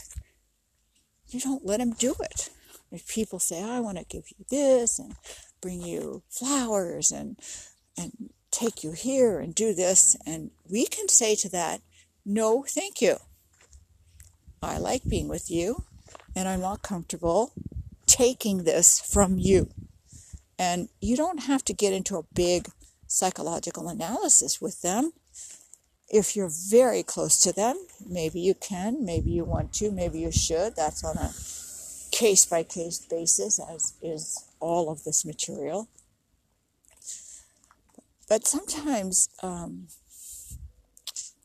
you 1.28 1.38
don't 1.38 1.64
let 1.64 1.78
them 1.78 1.92
do 1.92 2.16
it. 2.18 2.50
If 2.90 3.06
people 3.06 3.38
say, 3.38 3.62
I 3.62 3.78
want 3.78 3.98
to 3.98 4.04
give 4.04 4.24
you 4.36 4.44
this 4.50 4.98
and 4.98 5.14
bring 5.60 5.82
you 5.82 6.22
flowers 6.28 7.12
and 7.12 7.36
and 7.96 8.30
take 8.50 8.82
you 8.82 8.92
here 8.92 9.38
and 9.38 9.54
do 9.54 9.72
this, 9.72 10.16
and 10.26 10.50
we 10.68 10.86
can 10.86 11.08
say 11.08 11.34
to 11.36 11.48
that, 11.50 11.80
no, 12.24 12.64
thank 12.68 13.00
you. 13.00 13.18
I 14.64 14.78
like 14.78 15.04
being 15.04 15.28
with 15.28 15.50
you, 15.50 15.84
and 16.34 16.48
I'm 16.48 16.60
not 16.60 16.82
comfortable 16.82 17.52
taking 18.06 18.64
this 18.64 19.00
from 19.00 19.38
you. 19.38 19.70
And 20.58 20.88
you 21.00 21.16
don't 21.16 21.44
have 21.44 21.64
to 21.64 21.72
get 21.72 21.92
into 21.92 22.16
a 22.16 22.26
big 22.34 22.68
psychological 23.06 23.88
analysis 23.88 24.60
with 24.60 24.82
them. 24.82 25.12
If 26.08 26.36
you're 26.36 26.52
very 26.70 27.02
close 27.02 27.40
to 27.40 27.52
them, 27.52 27.76
maybe 28.06 28.40
you 28.40 28.54
can, 28.54 29.04
maybe 29.04 29.30
you 29.30 29.44
want 29.44 29.72
to, 29.74 29.90
maybe 29.90 30.20
you 30.20 30.30
should. 30.30 30.76
That's 30.76 31.02
on 31.02 31.16
a 31.16 31.32
case 32.12 32.44
by 32.44 32.62
case 32.62 33.04
basis, 33.04 33.58
as 33.58 33.94
is 34.00 34.44
all 34.60 34.90
of 34.90 35.02
this 35.04 35.24
material. 35.24 35.88
But 38.28 38.46
sometimes, 38.46 39.28
um, 39.42 39.88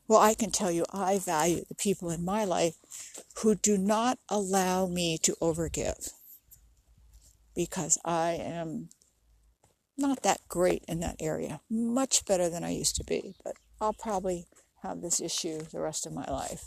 well, 0.06 0.20
I 0.20 0.34
can 0.34 0.50
tell 0.50 0.70
you, 0.70 0.84
I 0.92 1.18
value 1.18 1.64
the 1.68 1.74
people 1.74 2.10
in 2.10 2.24
my 2.24 2.44
life 2.44 2.74
who 3.38 3.54
do 3.54 3.78
not 3.78 4.18
allow 4.28 4.86
me 4.86 5.18
to 5.18 5.36
overgive 5.40 6.10
because 7.54 7.98
I 8.04 8.32
am 8.32 8.88
not 9.96 10.22
that 10.22 10.40
great 10.48 10.84
in 10.88 11.00
that 11.00 11.16
area. 11.20 11.60
Much 11.70 12.24
better 12.24 12.48
than 12.48 12.64
I 12.64 12.70
used 12.70 12.96
to 12.96 13.04
be, 13.04 13.34
but 13.44 13.54
I'll 13.80 13.92
probably 13.92 14.46
have 14.82 15.00
this 15.00 15.20
issue 15.20 15.60
the 15.72 15.80
rest 15.80 16.06
of 16.06 16.12
my 16.12 16.24
life. 16.24 16.64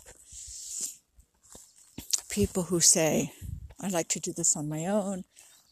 People 2.30 2.64
who 2.64 2.80
say, 2.80 3.32
I'd 3.80 3.92
like 3.92 4.08
to 4.10 4.20
do 4.20 4.34
this 4.34 4.56
on 4.56 4.70
my 4.70 4.86
own. 4.86 5.24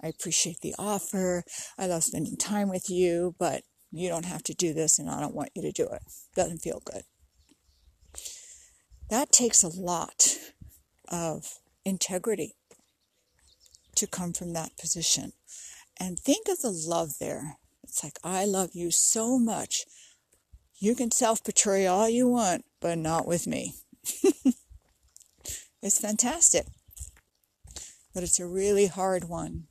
I 0.04 0.08
appreciate 0.08 0.62
the 0.62 0.76
offer. 0.80 1.44
I 1.78 1.86
love 1.86 2.04
spending 2.04 2.38
time 2.38 2.70
with 2.70 2.90
you, 2.90 3.36
but 3.38 3.64
you 3.92 4.10
don't 4.10 4.26
have 4.26 4.44
to 4.44 4.54
do 4.54 4.74
this 4.74 4.98
and 4.98 5.10
I 5.10 5.20
don't 5.20 5.36
want 5.36 5.52
you 5.54 5.62
to 5.62 5.72
do 5.72 5.88
it. 5.88 6.02
Doesn't 6.36 6.60
feel 6.60 6.82
good. 6.84 7.04
That 9.10 9.32
takes 9.32 9.62
a 9.62 9.68
lot 9.68 10.38
of 11.12 11.60
integrity 11.86 12.56
to 13.96 14.08
come 14.08 14.34
from 14.34 14.54
that 14.54 14.78
position. 14.78 15.34
And 16.00 16.18
think 16.18 16.48
of 16.48 16.62
the 16.62 16.72
love 16.72 17.20
there. 17.20 17.58
It's 17.84 18.04
like, 18.04 18.18
I 18.24 18.46
love 18.46 18.72
you 18.74 18.90
so 18.90 19.38
much. 19.38 19.86
You 20.80 20.96
can 20.96 21.12
self 21.12 21.44
betray 21.44 21.86
all 21.86 22.10
you 22.10 22.28
want, 22.28 22.66
but 22.80 22.98
not 22.98 23.28
with 23.28 23.46
me. 23.46 23.76
it's 25.84 26.00
fantastic. 26.00 26.66
But 28.14 28.24
it's 28.24 28.40
a 28.40 28.48
really 28.48 28.88
hard 28.88 29.26
one 29.26 29.68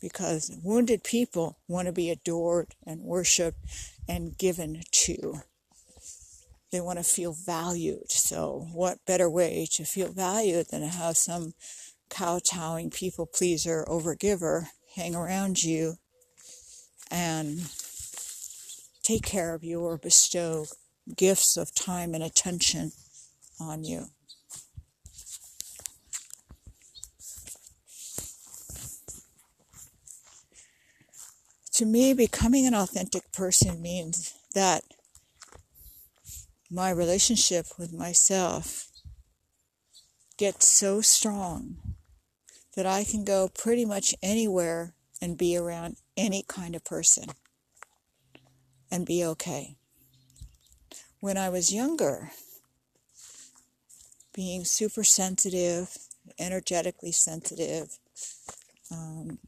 because 0.00 0.56
wounded 0.62 1.04
people 1.04 1.58
want 1.68 1.86
to 1.86 1.92
be 1.92 2.10
adored 2.10 2.74
and 2.86 3.02
worshiped 3.02 3.58
and 4.08 4.38
given 4.38 4.82
to. 4.90 5.42
They 6.72 6.80
want 6.80 6.98
to 6.98 7.04
feel 7.04 7.32
valued. 7.32 8.10
So, 8.10 8.68
what 8.72 9.04
better 9.06 9.30
way 9.30 9.66
to 9.72 9.84
feel 9.84 10.12
valued 10.12 10.68
than 10.70 10.80
to 10.80 10.88
have 10.88 11.16
some 11.16 11.54
kowtowing 12.08 12.90
people 12.90 13.26
pleaser 13.26 13.84
overgiver 13.88 14.68
hang 14.94 15.14
around 15.14 15.62
you 15.62 15.96
and 17.10 17.60
take 19.02 19.22
care 19.22 19.54
of 19.54 19.62
you 19.62 19.80
or 19.80 19.96
bestow 19.96 20.66
gifts 21.16 21.56
of 21.56 21.74
time 21.74 22.14
and 22.14 22.24
attention 22.24 22.92
on 23.60 23.84
you. 23.84 24.06
To 31.74 31.84
me, 31.84 32.14
becoming 32.14 32.66
an 32.66 32.74
authentic 32.74 33.30
person 33.32 33.82
means 33.82 34.34
that 34.54 34.82
my 36.70 36.90
relationship 36.90 37.66
with 37.78 37.92
myself 37.92 38.88
gets 40.36 40.68
so 40.68 41.00
strong 41.00 41.76
that 42.74 42.86
I 42.86 43.04
can 43.04 43.24
go 43.24 43.48
pretty 43.48 43.84
much 43.84 44.14
anywhere 44.22 44.94
and 45.20 45.38
be 45.38 45.56
around 45.56 45.96
any 46.16 46.44
kind 46.46 46.74
of 46.74 46.84
person 46.84 47.26
and 48.90 49.06
be 49.06 49.24
okay. 49.24 49.76
When 51.20 51.36
I 51.38 51.48
was 51.48 51.72
younger, 51.72 52.30
being 54.34 54.64
super 54.64 55.02
sensitive, 55.02 55.96
energetically 56.38 57.12
sensitive, 57.12 57.98
um, 58.90 59.38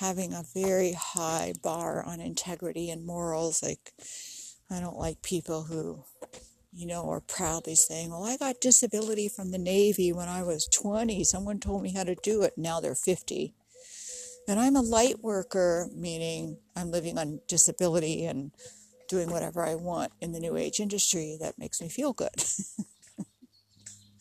having 0.00 0.34
a 0.34 0.44
very 0.54 0.92
high 0.92 1.54
bar 1.62 2.02
on 2.04 2.20
integrity 2.20 2.90
and 2.90 3.06
morals, 3.06 3.62
like 3.62 3.92
I 4.70 4.80
don't 4.80 4.98
like 4.98 5.22
people 5.22 5.64
who 5.64 6.04
you 6.76 6.86
know, 6.86 7.04
or 7.04 7.22
proudly 7.22 7.74
saying, 7.74 8.10
Well, 8.10 8.24
I 8.24 8.36
got 8.36 8.60
disability 8.60 9.30
from 9.30 9.50
the 9.50 9.58
Navy 9.58 10.12
when 10.12 10.28
I 10.28 10.42
was 10.42 10.68
20. 10.68 11.24
Someone 11.24 11.58
told 11.58 11.82
me 11.82 11.94
how 11.94 12.04
to 12.04 12.14
do 12.22 12.42
it. 12.42 12.52
Now 12.58 12.80
they're 12.80 12.94
50. 12.94 13.54
And 14.46 14.60
I'm 14.60 14.76
a 14.76 14.82
light 14.82 15.20
worker, 15.22 15.88
meaning 15.94 16.58
I'm 16.76 16.90
living 16.90 17.16
on 17.18 17.40
disability 17.48 18.26
and 18.26 18.52
doing 19.08 19.30
whatever 19.30 19.64
I 19.64 19.74
want 19.74 20.12
in 20.20 20.32
the 20.32 20.40
new 20.40 20.56
age 20.56 20.78
industry 20.78 21.38
that 21.40 21.58
makes 21.58 21.80
me 21.80 21.88
feel 21.88 22.12
good. 22.12 22.44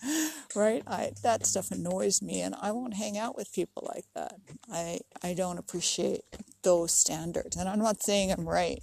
right? 0.56 0.82
I 0.88 1.12
that 1.24 1.46
stuff 1.46 1.72
annoys 1.72 2.22
me 2.22 2.42
and 2.42 2.56
I 2.60 2.72
won't 2.72 2.94
hang 2.94 3.18
out 3.18 3.36
with 3.36 3.52
people 3.52 3.88
like 3.94 4.06
that. 4.16 4.36
I 4.72 5.00
I 5.22 5.34
don't 5.34 5.58
appreciate 5.58 6.22
those 6.64 6.94
standards. 6.94 7.58
And 7.58 7.68
I'm 7.68 7.80
not 7.80 8.02
saying 8.02 8.32
I'm 8.32 8.48
right. 8.48 8.82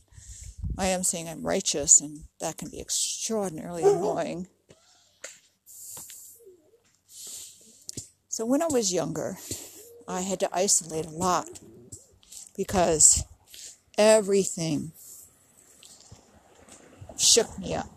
I 0.79 0.87
am 0.87 1.03
saying 1.03 1.29
I'm 1.29 1.43
righteous, 1.43 2.01
and 2.01 2.25
that 2.41 2.57
can 2.57 2.69
be 2.71 2.81
extraordinarily 2.81 3.83
annoying. 3.83 4.49
So, 8.29 8.47
when 8.47 8.63
I 8.63 8.69
was 8.69 8.93
younger, 8.93 9.37
I 10.09 10.23
had 10.23 10.41
to 10.41 10.49
isolate 10.53 11.07
a 11.07 11.11
lot 11.11 11.61
because 12.57 13.25
everything 13.99 14.93
shook 17.19 17.59
me 17.59 17.75
up. 17.75 17.89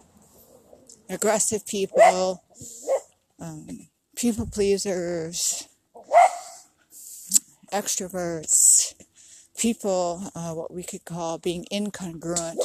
Aggressive 1.09 1.65
people, 1.65 2.43
um, 3.39 3.87
people 4.15 4.47
pleasers, 4.47 5.67
extroverts, 7.71 8.93
people, 9.57 10.23
uh, 10.35 10.53
what 10.53 10.73
we 10.73 10.83
could 10.83 11.05
call 11.05 11.37
being 11.37 11.65
incongruent, 11.71 12.57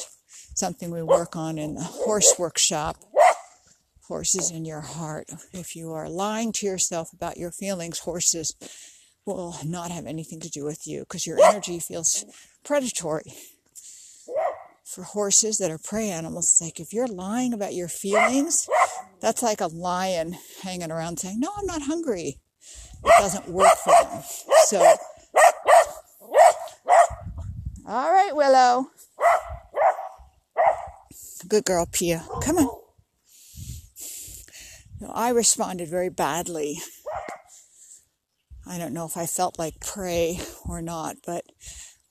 something 0.55 0.91
we 0.91 1.03
work 1.03 1.37
on 1.37 1.59
in 1.59 1.75
the 1.75 1.83
horse 1.83 2.35
workshop. 2.39 2.97
Horses 4.09 4.51
in 4.51 4.65
your 4.65 4.81
heart. 4.81 5.31
If 5.53 5.77
you 5.77 5.93
are 5.93 6.09
lying 6.09 6.51
to 6.55 6.67
yourself 6.67 7.13
about 7.13 7.37
your 7.37 7.53
feelings, 7.53 8.01
horses 8.01 8.57
will 9.25 9.57
not 9.65 9.93
have 9.93 10.07
anything 10.07 10.41
to 10.41 10.51
do 10.51 10.65
with 10.65 10.85
you 10.85 11.01
because 11.01 11.29
your 11.29 11.41
energy 11.41 11.79
feels 11.79 12.25
predatory. 12.65 13.33
For 14.85 15.05
horses 15.05 15.59
that 15.59 15.71
are 15.71 15.79
prey 15.79 16.11
animals, 16.11 16.47
it's 16.47 16.61
like 16.61 16.81
if 16.81 16.93
you're 16.93 17.07
lying 17.07 17.53
about 17.53 17.75
your 17.75 17.87
feelings, 17.87 18.69
that's 19.21 19.45
like 19.45 19.61
a 19.61 19.69
lion 19.69 20.37
hanging 20.63 20.91
around 20.91 21.21
saying, 21.21 21.39
No, 21.39 21.51
I'm 21.57 21.67
not 21.67 21.83
hungry. 21.83 22.41
It 23.05 23.13
doesn't 23.19 23.49
work 23.49 23.77
for 23.85 23.95
them. 24.03 24.23
So 24.65 24.97
all 27.91 28.13
right, 28.13 28.31
Willow. 28.33 28.87
Good 31.49 31.65
girl, 31.65 31.89
Pia. 31.91 32.25
Come 32.41 32.59
on. 32.59 32.81
I 35.13 35.31
responded 35.31 35.89
very 35.89 36.09
badly. 36.09 36.79
I 38.65 38.79
don't 38.79 38.95
know 38.95 39.07
if 39.07 39.17
I 39.17 39.27
felt 39.27 39.59
like 39.59 39.81
prey 39.81 40.39
or 40.69 40.81
not, 40.81 41.17
but 41.27 41.45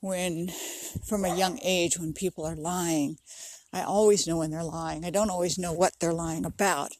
when, 0.00 0.50
from 1.06 1.24
a 1.24 1.34
young 1.34 1.58
age, 1.62 1.98
when 1.98 2.12
people 2.12 2.44
are 2.44 2.56
lying, 2.56 3.16
I 3.72 3.82
always 3.82 4.26
know 4.26 4.36
when 4.36 4.50
they're 4.50 4.62
lying. 4.62 5.06
I 5.06 5.10
don't 5.10 5.30
always 5.30 5.56
know 5.56 5.72
what 5.72 5.94
they're 5.98 6.12
lying 6.12 6.44
about, 6.44 6.92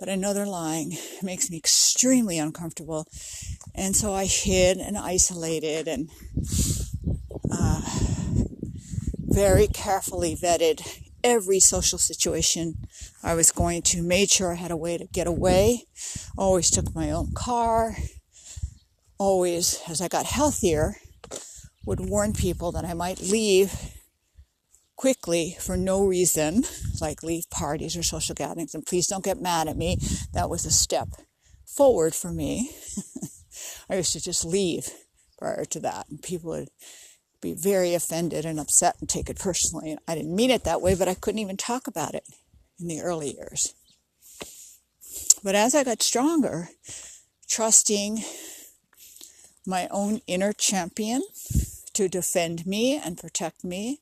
but 0.00 0.08
I 0.08 0.16
know 0.16 0.34
they're 0.34 0.46
lying. 0.46 0.90
It 0.92 1.22
makes 1.22 1.48
me 1.48 1.58
extremely 1.58 2.38
uncomfortable. 2.38 3.06
And 3.72 3.94
so 3.94 4.12
I 4.12 4.24
hid 4.24 4.78
and 4.78 4.98
isolated 4.98 5.86
and 5.86 6.08
uh, 7.52 7.82
very 9.36 9.66
carefully 9.66 10.34
vetted 10.34 10.80
every 11.22 11.60
social 11.60 11.98
situation 11.98 12.72
I 13.22 13.34
was 13.34 13.52
going 13.52 13.82
to, 13.82 14.02
made 14.02 14.30
sure 14.30 14.52
I 14.52 14.54
had 14.54 14.70
a 14.70 14.78
way 14.78 14.96
to 14.96 15.04
get 15.04 15.26
away, 15.26 15.84
always 16.38 16.70
took 16.70 16.94
my 16.94 17.10
own 17.10 17.32
car, 17.34 17.94
always, 19.18 19.82
as 19.90 20.00
I 20.00 20.08
got 20.08 20.24
healthier, 20.24 20.96
would 21.84 22.00
warn 22.00 22.32
people 22.32 22.72
that 22.72 22.86
I 22.86 22.94
might 22.94 23.20
leave 23.20 23.74
quickly 24.96 25.54
for 25.60 25.76
no 25.76 26.06
reason, 26.06 26.64
like 27.02 27.22
leave 27.22 27.50
parties 27.50 27.94
or 27.94 28.02
social 28.02 28.34
gatherings, 28.34 28.74
and 28.74 28.86
please 28.86 29.06
don't 29.06 29.22
get 29.22 29.38
mad 29.38 29.68
at 29.68 29.76
me. 29.76 29.98
That 30.32 30.48
was 30.48 30.64
a 30.64 30.70
step 30.70 31.08
forward 31.66 32.14
for 32.14 32.32
me. 32.32 32.70
I 33.90 33.96
used 33.96 34.14
to 34.14 34.20
just 34.20 34.46
leave 34.46 34.88
prior 35.36 35.66
to 35.66 35.80
that, 35.80 36.06
and 36.08 36.22
people 36.22 36.52
would 36.52 36.70
be 37.40 37.54
very 37.54 37.94
offended 37.94 38.44
and 38.44 38.58
upset 38.58 38.96
and 39.00 39.08
take 39.08 39.28
it 39.30 39.38
personally. 39.38 39.96
I 40.06 40.14
didn't 40.14 40.34
mean 40.34 40.50
it 40.50 40.64
that 40.64 40.82
way, 40.82 40.94
but 40.94 41.08
I 41.08 41.14
couldn't 41.14 41.40
even 41.40 41.56
talk 41.56 41.86
about 41.86 42.14
it 42.14 42.24
in 42.80 42.88
the 42.88 43.00
early 43.00 43.34
years. 43.34 43.74
But 45.42 45.54
as 45.54 45.74
I 45.74 45.84
got 45.84 46.02
stronger, 46.02 46.70
trusting, 47.48 48.22
my 49.66 49.88
own 49.90 50.20
inner 50.26 50.52
champion 50.52 51.22
to 51.92 52.08
defend 52.08 52.66
me 52.66 52.96
and 52.96 53.18
protect 53.18 53.64
me 53.64 54.00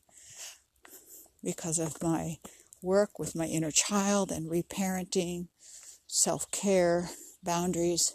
because 1.43 1.79
of 1.79 2.03
my 2.03 2.39
work 2.83 3.19
with 3.19 3.35
my 3.35 3.47
inner 3.47 3.71
child 3.71 4.31
and 4.31 4.51
reparenting, 4.51 5.49
self 6.07 6.51
care, 6.51 7.11
boundaries. 7.43 8.15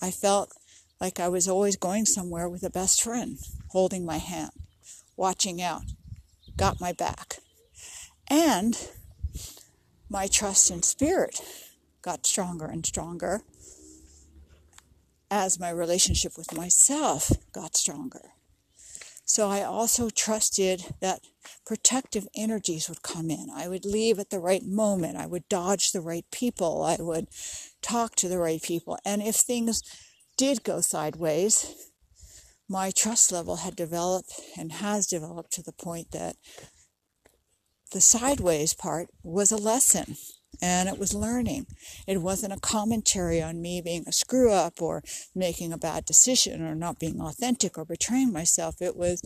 I 0.00 0.10
felt 0.10 0.52
like 1.00 1.20
I 1.20 1.28
was 1.28 1.48
always 1.48 1.76
going 1.76 2.06
somewhere 2.06 2.48
with 2.48 2.62
a 2.62 2.70
best 2.70 3.02
friend, 3.02 3.38
holding 3.70 4.04
my 4.04 4.18
hand, 4.18 4.52
watching 5.16 5.60
out, 5.60 5.82
got 6.56 6.80
my 6.80 6.92
back. 6.92 7.36
And 8.28 8.88
my 10.08 10.26
trust 10.26 10.70
in 10.70 10.82
spirit 10.82 11.40
got 12.02 12.26
stronger 12.26 12.66
and 12.66 12.84
stronger 12.84 13.42
as 15.30 15.58
my 15.58 15.70
relationship 15.70 16.32
with 16.36 16.56
myself 16.56 17.30
got 17.52 17.76
stronger. 17.76 18.32
So 19.24 19.48
I 19.48 19.62
also 19.62 20.08
trusted 20.08 20.94
that 21.00 21.20
protective 21.66 22.28
energies 22.36 22.88
would 22.88 23.02
come 23.02 23.28
in. 23.28 23.48
I 23.52 23.66
would 23.66 23.84
leave 23.84 24.20
at 24.20 24.30
the 24.30 24.38
right 24.38 24.64
moment. 24.64 25.16
I 25.16 25.26
would 25.26 25.48
dodge 25.48 25.90
the 25.90 26.00
right 26.00 26.24
people. 26.30 26.84
I 26.84 26.96
would 27.00 27.26
talk 27.82 28.14
to 28.16 28.28
the 28.28 28.38
right 28.38 28.62
people. 28.62 28.96
And 29.04 29.20
if 29.20 29.34
things 29.34 29.82
did 30.36 30.64
go 30.64 30.80
sideways, 30.80 31.90
my 32.68 32.90
trust 32.90 33.32
level 33.32 33.56
had 33.56 33.76
developed 33.76 34.40
and 34.58 34.72
has 34.72 35.06
developed 35.06 35.52
to 35.52 35.62
the 35.62 35.72
point 35.72 36.10
that 36.12 36.36
the 37.92 38.00
sideways 38.00 38.74
part 38.74 39.08
was 39.22 39.52
a 39.52 39.56
lesson 39.56 40.16
and 40.60 40.88
it 40.88 40.98
was 40.98 41.14
learning. 41.14 41.66
It 42.06 42.22
wasn't 42.22 42.52
a 42.52 42.60
commentary 42.60 43.42
on 43.42 43.60
me 43.60 43.80
being 43.80 44.04
a 44.06 44.12
screw 44.12 44.50
up 44.50 44.80
or 44.80 45.02
making 45.34 45.72
a 45.72 45.78
bad 45.78 46.04
decision 46.04 46.62
or 46.62 46.74
not 46.74 46.98
being 46.98 47.20
authentic 47.20 47.76
or 47.78 47.84
betraying 47.84 48.32
myself. 48.32 48.80
It 48.80 48.96
was, 48.96 49.22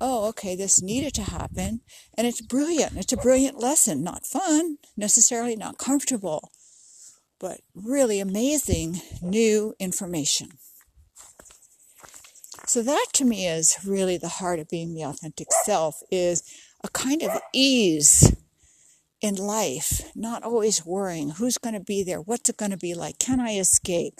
oh, 0.00 0.28
okay, 0.28 0.54
this 0.54 0.82
needed 0.82 1.14
to 1.14 1.22
happen 1.22 1.80
and 2.16 2.26
it's 2.26 2.40
brilliant. 2.40 2.96
It's 2.96 3.12
a 3.12 3.18
brilliant 3.18 3.58
lesson. 3.58 4.02
Not 4.02 4.26
fun, 4.26 4.78
necessarily 4.96 5.56
not 5.56 5.78
comfortable, 5.78 6.50
but 7.38 7.60
really 7.74 8.20
amazing 8.20 9.00
new 9.22 9.74
information. 9.78 10.50
So 12.66 12.82
that 12.82 13.06
to 13.14 13.24
me 13.24 13.46
is 13.46 13.76
really 13.84 14.16
the 14.16 14.28
heart 14.28 14.58
of 14.58 14.68
being 14.68 14.94
the 14.94 15.02
authentic 15.02 15.48
self 15.64 16.00
is 16.10 16.42
a 16.82 16.88
kind 16.88 17.22
of 17.22 17.30
ease 17.52 18.34
in 19.20 19.36
life, 19.36 20.10
not 20.14 20.42
always 20.42 20.84
worrying 20.84 21.30
who's 21.30 21.58
going 21.58 21.74
to 21.74 21.80
be 21.80 22.02
there, 22.02 22.20
what's 22.20 22.50
it 22.50 22.56
going 22.56 22.70
to 22.70 22.76
be 22.76 22.94
like, 22.94 23.18
can 23.18 23.40
I 23.40 23.58
escape, 23.58 24.14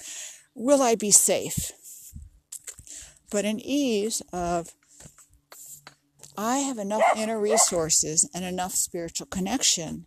will 0.55 0.83
I 0.83 0.95
be 0.95 1.11
safe? 1.11 1.73
But 3.31 3.45
an 3.45 3.61
ease 3.61 4.23
of 4.33 4.73
I 6.37 6.59
have 6.59 6.79
enough 6.79 7.03
inner 7.17 7.39
resources 7.39 8.29
and 8.35 8.45
enough 8.45 8.75
spiritual 8.75 9.27
connection 9.27 10.07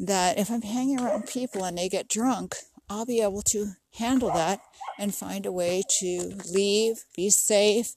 that 0.00 0.38
if 0.38 0.50
I'm 0.50 0.62
hanging 0.62 1.00
around 1.00 1.26
people 1.26 1.64
and 1.64 1.76
they 1.76 1.88
get 1.88 2.08
drunk, 2.08 2.56
I'll 2.88 3.06
be 3.06 3.20
able 3.20 3.42
to 3.42 3.72
handle 3.98 4.32
that 4.32 4.60
and 4.98 5.14
find 5.14 5.46
a 5.46 5.52
way 5.52 5.82
to 6.00 6.38
leave, 6.50 7.04
be 7.14 7.30
safe, 7.30 7.94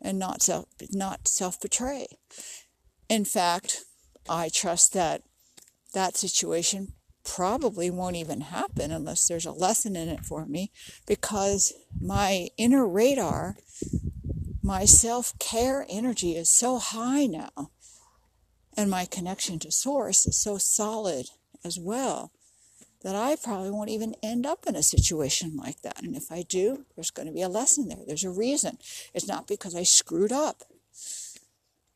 and 0.00 0.18
not 0.18 0.42
self 0.42 0.66
not 0.90 1.26
self 1.26 1.60
betray. 1.60 2.06
In 3.08 3.24
fact, 3.24 3.84
I 4.28 4.48
trust 4.48 4.92
that 4.92 5.22
that 5.94 6.16
situation 6.16 6.92
probably 7.24 7.90
won't 7.90 8.16
even 8.16 8.42
happen 8.42 8.90
unless 8.90 9.26
there's 9.26 9.46
a 9.46 9.52
lesson 9.52 9.96
in 9.96 10.08
it 10.08 10.24
for 10.24 10.46
me 10.46 10.70
because 11.06 11.72
my 12.00 12.48
inner 12.56 12.86
radar, 12.86 13.56
my 14.62 14.84
self 14.84 15.38
care 15.38 15.86
energy 15.88 16.36
is 16.36 16.50
so 16.50 16.78
high 16.78 17.26
now, 17.26 17.70
and 18.80 18.90
my 18.90 19.04
connection 19.04 19.58
to 19.60 19.70
Source 19.70 20.26
is 20.26 20.36
so 20.36 20.58
solid 20.58 21.26
as 21.64 21.78
well 21.78 22.32
that 23.02 23.14
I 23.14 23.36
probably 23.36 23.70
won't 23.70 23.90
even 23.90 24.14
end 24.22 24.44
up 24.44 24.66
in 24.66 24.76
a 24.76 24.82
situation 24.82 25.56
like 25.56 25.80
that. 25.82 26.02
And 26.02 26.16
if 26.16 26.30
I 26.30 26.42
do, 26.42 26.84
there's 26.94 27.10
going 27.10 27.28
to 27.28 27.34
be 27.34 27.42
a 27.42 27.48
lesson 27.48 27.88
there. 27.88 28.04
There's 28.06 28.24
a 28.24 28.30
reason. 28.30 28.78
It's 29.14 29.28
not 29.28 29.46
because 29.46 29.74
I 29.74 29.84
screwed 29.84 30.32
up. 30.32 30.64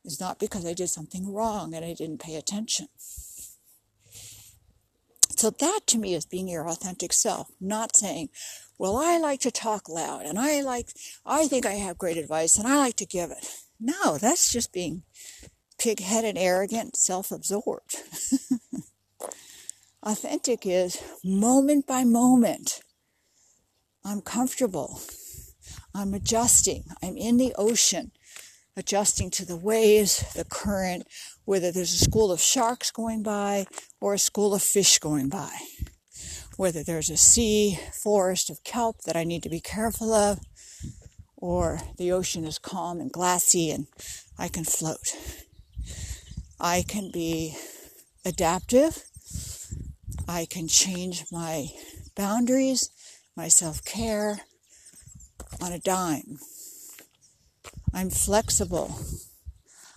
It's 0.05 0.21
not 0.21 0.39
because 0.39 0.67
I 0.67 0.75
did 0.75 0.89
something 0.89 1.33
wrong 1.33 1.75
and 1.75 1.85
I 1.85 1.95
didn't 1.95 2.21
pay 2.21 2.37
attention. 2.37 2.89
So 5.37 5.51
that 5.51 5.81
to 5.89 5.99
me 5.99 6.15
is 6.15 6.27
being 6.27 6.49
your 6.49 6.69
authentic 6.69 7.13
self, 7.13 7.51
not 7.61 7.97
saying, 7.97 8.29
well, 8.79 8.97
I 8.97 9.19
like 9.19 9.41
to 9.41 9.51
talk 9.51 9.89
loud 9.89 10.25
and 10.25 10.39
I 10.39 10.61
like, 10.63 10.89
I 11.27 11.49
think 11.49 11.67
I 11.67 11.73
have 11.73 11.99
great 11.99 12.17
advice 12.17 12.57
and 12.57 12.67
I 12.67 12.77
like 12.79 12.97
to 12.97 13.07
give 13.07 13.31
it. 13.31 13.47
No, 13.81 14.17
that's 14.17 14.53
just 14.53 14.73
being 14.73 15.03
pig-headed, 15.79 16.37
arrogant, 16.39 16.97
self-absorbed. 16.97 17.97
Authentic 20.03 20.67
is 20.67 21.03
moment 21.25 21.87
by 21.87 22.05
moment. 22.05 22.83
I'm 24.05 24.21
comfortable. 24.21 25.01
I'm 25.95 26.13
adjusting. 26.13 26.85
I'm 27.03 27.17
in 27.17 27.39
the 27.39 27.55
ocean, 27.57 28.13
adjusting 28.77 29.31
to 29.31 29.47
the 29.47 29.57
waves, 29.57 30.25
the 30.35 30.45
current, 30.45 31.07
whether 31.45 31.73
there's 31.73 31.95
a 31.95 32.05
school 32.05 32.31
of 32.31 32.41
sharks 32.41 32.91
going 32.91 33.23
by 33.23 33.67
or 34.01 34.13
a 34.13 34.19
school 34.19 34.55
of 34.55 34.63
fish 34.63 34.99
going 34.99 35.29
by, 35.29 35.57
whether 36.57 36.83
there's 36.83 37.11
a 37.11 37.17
sea 37.17 37.79
forest 38.03 38.51
of 38.51 38.65
kelp 38.65 39.03
that 39.07 39.17
I 39.17 39.25
need 39.25 39.43
to 39.45 39.49
be 39.49 39.61
careful 39.61 40.13
of, 40.13 40.41
or 41.37 41.81
the 41.97 42.13
ocean 42.13 42.45
is 42.45 42.59
calm 42.59 43.01
and 43.01 43.13
glassy 43.13 43.71
and 43.71 43.87
I 44.39 44.49
can 44.49 44.65
float. 44.65 45.15
I 46.61 46.85
can 46.87 47.11
be 47.11 47.57
adaptive. 48.25 49.05
I 50.29 50.47
can 50.47 50.69
change 50.69 51.25
my 51.31 51.69
boundaries, 52.17 52.91
my 53.37 53.49
self 53.49 53.85
care 53.85 54.41
on 55.61 55.73
a 55.73 55.79
dime. 55.79 56.39
I'm 57.93 58.11
flexible. 58.11 58.99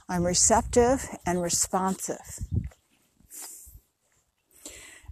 I'm 0.09 0.25
receptive 0.25 1.07
and 1.25 1.41
responsive. 1.41 2.39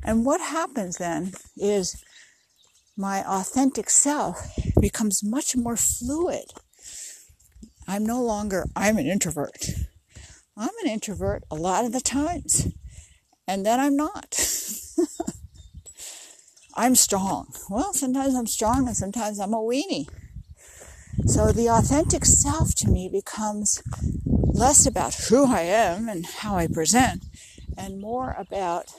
And 0.03 0.23
what 0.25 0.39
happens 0.39 0.97
then 0.97 1.34
is 1.58 2.03
my 2.95 3.23
authentic 3.27 3.89
self 3.89 4.39
becomes 4.79 5.23
much 5.23 5.55
more 5.55 5.75
fluid. 5.75 6.45
I'm 7.88 8.05
no 8.05 8.21
longer, 8.21 8.65
I'm 8.75 8.97
an 8.97 9.08
introvert. 9.08 9.58
I'm 10.58 10.70
an 10.84 10.89
introvert 10.89 11.44
a 11.52 11.56
lot 11.56 11.84
of 11.84 11.91
the 11.91 12.00
times, 12.00 12.68
and 13.48 13.65
then 13.65 13.80
I'm 13.80 13.98
not. 13.98 14.39
I'm 16.78 16.96
strong. 16.96 17.54
Well, 17.70 17.94
sometimes 17.94 18.36
I'm 18.36 18.48
strong 18.48 18.88
and 18.88 18.96
sometimes 18.96 19.39
I'm 19.39 19.54
a 19.54 19.58
weenie. 19.58 20.08
So 21.26 21.52
the 21.52 21.70
authentic 21.70 22.26
self 22.26 22.76
to 22.76 22.89
me 22.89 23.10
becomes 23.10 23.82
less 24.26 24.86
about 24.86 25.13
who 25.15 25.46
I 25.46 25.62
am 25.62 26.10
and 26.10 26.26
how 26.26 26.58
I 26.58 26.68
present, 26.68 27.26
and 27.78 28.00
more 28.00 28.36
about 28.38 28.94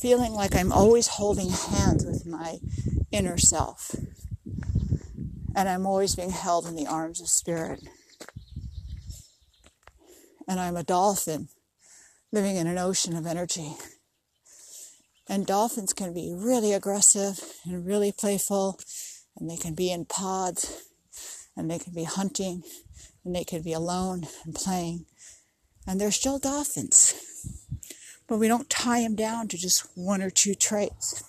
feeling 0.00 0.32
like 0.32 0.54
I'm 0.54 0.72
always 0.72 1.06
holding 1.08 1.50
hands 1.50 2.04
with 2.04 2.26
my 2.26 2.58
inner 3.10 3.36
self. 3.36 3.94
And 5.54 5.68
I'm 5.68 5.86
always 5.86 6.14
being 6.14 6.30
held 6.30 6.66
in 6.66 6.76
the 6.76 6.86
arms 6.86 7.20
of 7.20 7.28
spirit. 7.28 7.80
And 10.48 10.58
I'm 10.58 10.76
a 10.76 10.82
dolphin 10.82 11.48
living 12.32 12.56
in 12.56 12.66
an 12.66 12.78
ocean 12.78 13.14
of 13.14 13.26
energy. 13.26 13.74
And 15.28 15.46
dolphins 15.46 15.92
can 15.92 16.14
be 16.14 16.32
really 16.34 16.72
aggressive 16.72 17.40
and 17.64 17.86
really 17.86 18.12
playful, 18.12 18.80
and 19.36 19.48
they 19.50 19.58
can 19.58 19.74
be 19.74 19.92
in 19.92 20.06
pods, 20.06 20.88
and 21.54 21.70
they 21.70 21.78
can 21.78 21.92
be 21.92 22.04
hunting, 22.04 22.62
and 23.24 23.36
they 23.36 23.44
can 23.44 23.60
be 23.60 23.74
alone 23.74 24.26
and 24.44 24.54
playing. 24.54 25.04
And 25.86 26.00
they're 26.00 26.10
still 26.10 26.38
dolphins. 26.38 27.14
But 28.26 28.38
we 28.38 28.48
don't 28.48 28.70
tie 28.70 29.02
them 29.02 29.16
down 29.16 29.48
to 29.48 29.58
just 29.58 29.86
one 29.94 30.22
or 30.22 30.30
two 30.30 30.54
traits. 30.54 31.24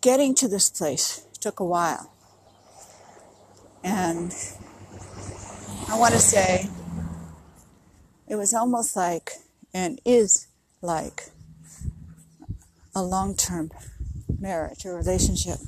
Getting 0.00 0.34
to 0.36 0.48
this 0.48 0.70
place 0.70 1.26
took 1.40 1.58
a 1.58 1.64
while. 1.64 2.12
And 3.82 4.34
I 5.88 5.98
want 5.98 6.14
to 6.14 6.20
say 6.20 6.68
it 8.28 8.36
was 8.36 8.54
almost 8.54 8.94
like, 8.96 9.32
and 9.74 10.00
is 10.04 10.46
like, 10.82 11.30
a 12.94 13.02
long 13.02 13.34
term 13.34 13.70
marriage 14.38 14.84
or 14.84 14.96
relationship. 14.96 15.58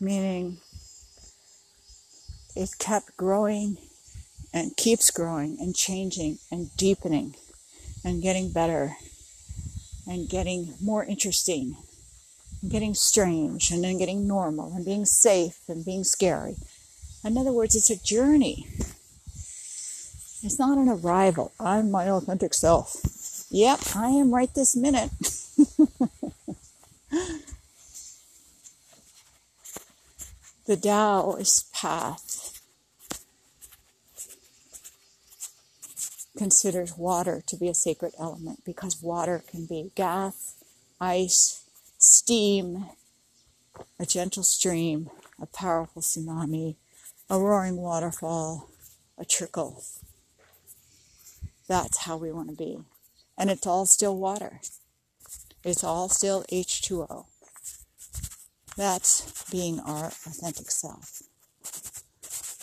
meaning 0.00 0.58
it 2.54 2.70
kept 2.78 3.16
growing 3.16 3.78
and 4.52 4.76
keeps 4.76 5.10
growing 5.10 5.56
and 5.60 5.74
changing 5.74 6.38
and 6.50 6.74
deepening 6.76 7.34
and 8.04 8.22
getting 8.22 8.52
better 8.52 8.96
and 10.06 10.28
getting 10.28 10.74
more 10.80 11.04
interesting, 11.04 11.76
and 12.62 12.70
getting 12.70 12.94
strange, 12.94 13.72
and 13.72 13.82
then 13.82 13.98
getting 13.98 14.28
normal, 14.28 14.72
and 14.72 14.84
being 14.84 15.04
safe, 15.04 15.58
and 15.66 15.84
being 15.84 16.04
scary. 16.04 16.54
In 17.26 17.36
other 17.36 17.50
words, 17.50 17.74
it's 17.74 17.90
a 17.90 18.00
journey. 18.00 18.68
It's 20.44 20.60
not 20.60 20.78
an 20.78 20.88
arrival. 20.88 21.50
I'm 21.58 21.90
my 21.90 22.08
authentic 22.08 22.54
self. 22.54 23.02
Yep, 23.50 23.80
I 23.96 24.10
am 24.10 24.32
right 24.32 24.54
this 24.54 24.76
minute. 24.76 25.10
the 30.66 30.76
Taoist 30.76 31.72
path 31.72 32.62
considers 36.38 36.96
water 36.96 37.42
to 37.48 37.56
be 37.56 37.66
a 37.68 37.74
sacred 37.74 38.12
element 38.20 38.62
because 38.64 39.02
water 39.02 39.42
can 39.50 39.66
be 39.66 39.90
gas, 39.96 40.54
ice, 41.00 41.64
steam, 41.98 42.86
a 43.98 44.06
gentle 44.06 44.44
stream, 44.44 45.10
a 45.40 45.46
powerful 45.46 46.02
tsunami, 46.02 46.76
a 47.28 47.38
roaring 47.38 47.76
waterfall, 47.76 48.70
a 49.18 49.24
trickle. 49.24 49.82
That's 51.68 51.98
how 51.98 52.16
we 52.16 52.30
want 52.30 52.50
to 52.50 52.56
be. 52.56 52.78
And 53.36 53.50
it's 53.50 53.66
all 53.66 53.86
still 53.86 54.16
water. 54.16 54.60
It's 55.64 55.82
all 55.82 56.08
still 56.08 56.44
H2O. 56.52 57.26
That's 58.76 59.44
being 59.50 59.80
our 59.80 60.06
authentic 60.06 60.70
self. 60.70 61.22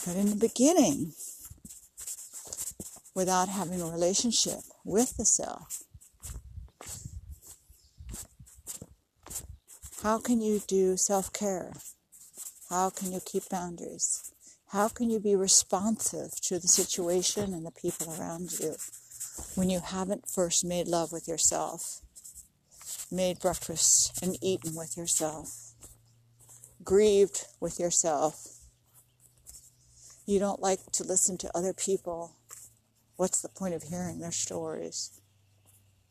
But 0.05 0.15
in 0.15 0.29
the 0.29 0.35
beginning, 0.35 1.13
without 3.13 3.49
having 3.49 3.81
a 3.81 3.85
relationship 3.85 4.59
with 4.85 5.17
the 5.17 5.25
self, 5.25 5.83
how 10.01 10.19
can 10.19 10.41
you 10.41 10.61
do 10.67 10.95
self 10.95 11.33
care? 11.33 11.73
How 12.69 12.89
can 12.89 13.11
you 13.11 13.19
keep 13.25 13.49
boundaries? 13.49 14.32
How 14.73 14.87
can 14.87 15.11
you 15.11 15.19
be 15.19 15.35
responsive 15.35 16.41
to 16.41 16.57
the 16.57 16.67
situation 16.67 17.53
and 17.53 17.63
the 17.63 17.69
people 17.69 18.11
around 18.19 18.59
you 18.59 18.73
when 19.53 19.69
you 19.69 19.79
haven't 19.79 20.27
first 20.27 20.65
made 20.65 20.87
love 20.87 21.11
with 21.11 21.27
yourself, 21.27 22.01
made 23.11 23.39
breakfast 23.39 24.19
and 24.23 24.35
eaten 24.41 24.75
with 24.75 24.97
yourself, 24.97 25.75
grieved 26.83 27.45
with 27.59 27.79
yourself? 27.79 28.47
You 30.25 30.39
don't 30.39 30.59
like 30.59 30.91
to 30.93 31.03
listen 31.03 31.37
to 31.37 31.55
other 31.55 31.73
people. 31.73 32.35
What's 33.15 33.43
the 33.43 33.49
point 33.49 33.75
of 33.75 33.83
hearing 33.83 34.21
their 34.21 34.31
stories? 34.31 35.21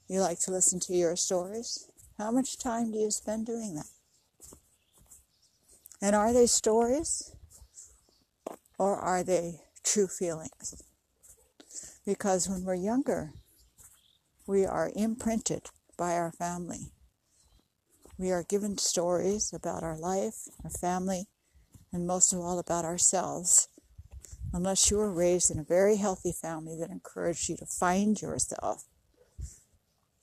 You 0.06 0.20
like 0.20 0.38
to 0.42 0.52
listen 0.52 0.78
to 0.86 0.92
your 0.92 1.16
stories? 1.16 1.90
How 2.16 2.30
much 2.30 2.58
time 2.58 2.92
do 2.92 2.98
you 2.98 3.10
spend 3.10 3.44
doing 3.44 3.74
that? 3.74 3.90
And 6.00 6.14
are 6.14 6.32
they 6.32 6.46
stories? 6.46 7.32
Or 8.83 8.97
are 8.97 9.22
they 9.22 9.61
true 9.85 10.09
feelings? 10.09 10.83
Because 12.05 12.49
when 12.49 12.64
we're 12.64 12.74
younger, 12.74 13.33
we 14.45 14.66
are 14.66 14.91
imprinted 14.97 15.66
by 15.97 16.14
our 16.14 16.33
family. 16.33 16.91
We 18.18 18.33
are 18.33 18.43
given 18.43 18.78
stories 18.78 19.53
about 19.55 19.85
our 19.85 19.97
life, 19.97 20.49
our 20.64 20.70
family, 20.70 21.28
and 21.93 22.09
most 22.09 22.33
of 22.33 22.41
all 22.41 22.59
about 22.59 22.85
ourselves. 22.85 23.68
Unless 24.53 24.91
you 24.91 24.97
were 24.97 25.12
raised 25.12 25.53
in 25.53 25.61
a 25.61 25.74
very 25.78 25.95
healthy 25.95 26.33
family 26.33 26.76
that 26.80 26.91
encouraged 26.91 27.49
you 27.49 27.57
to 27.59 27.66
find 27.66 28.20
yourself, 28.20 28.83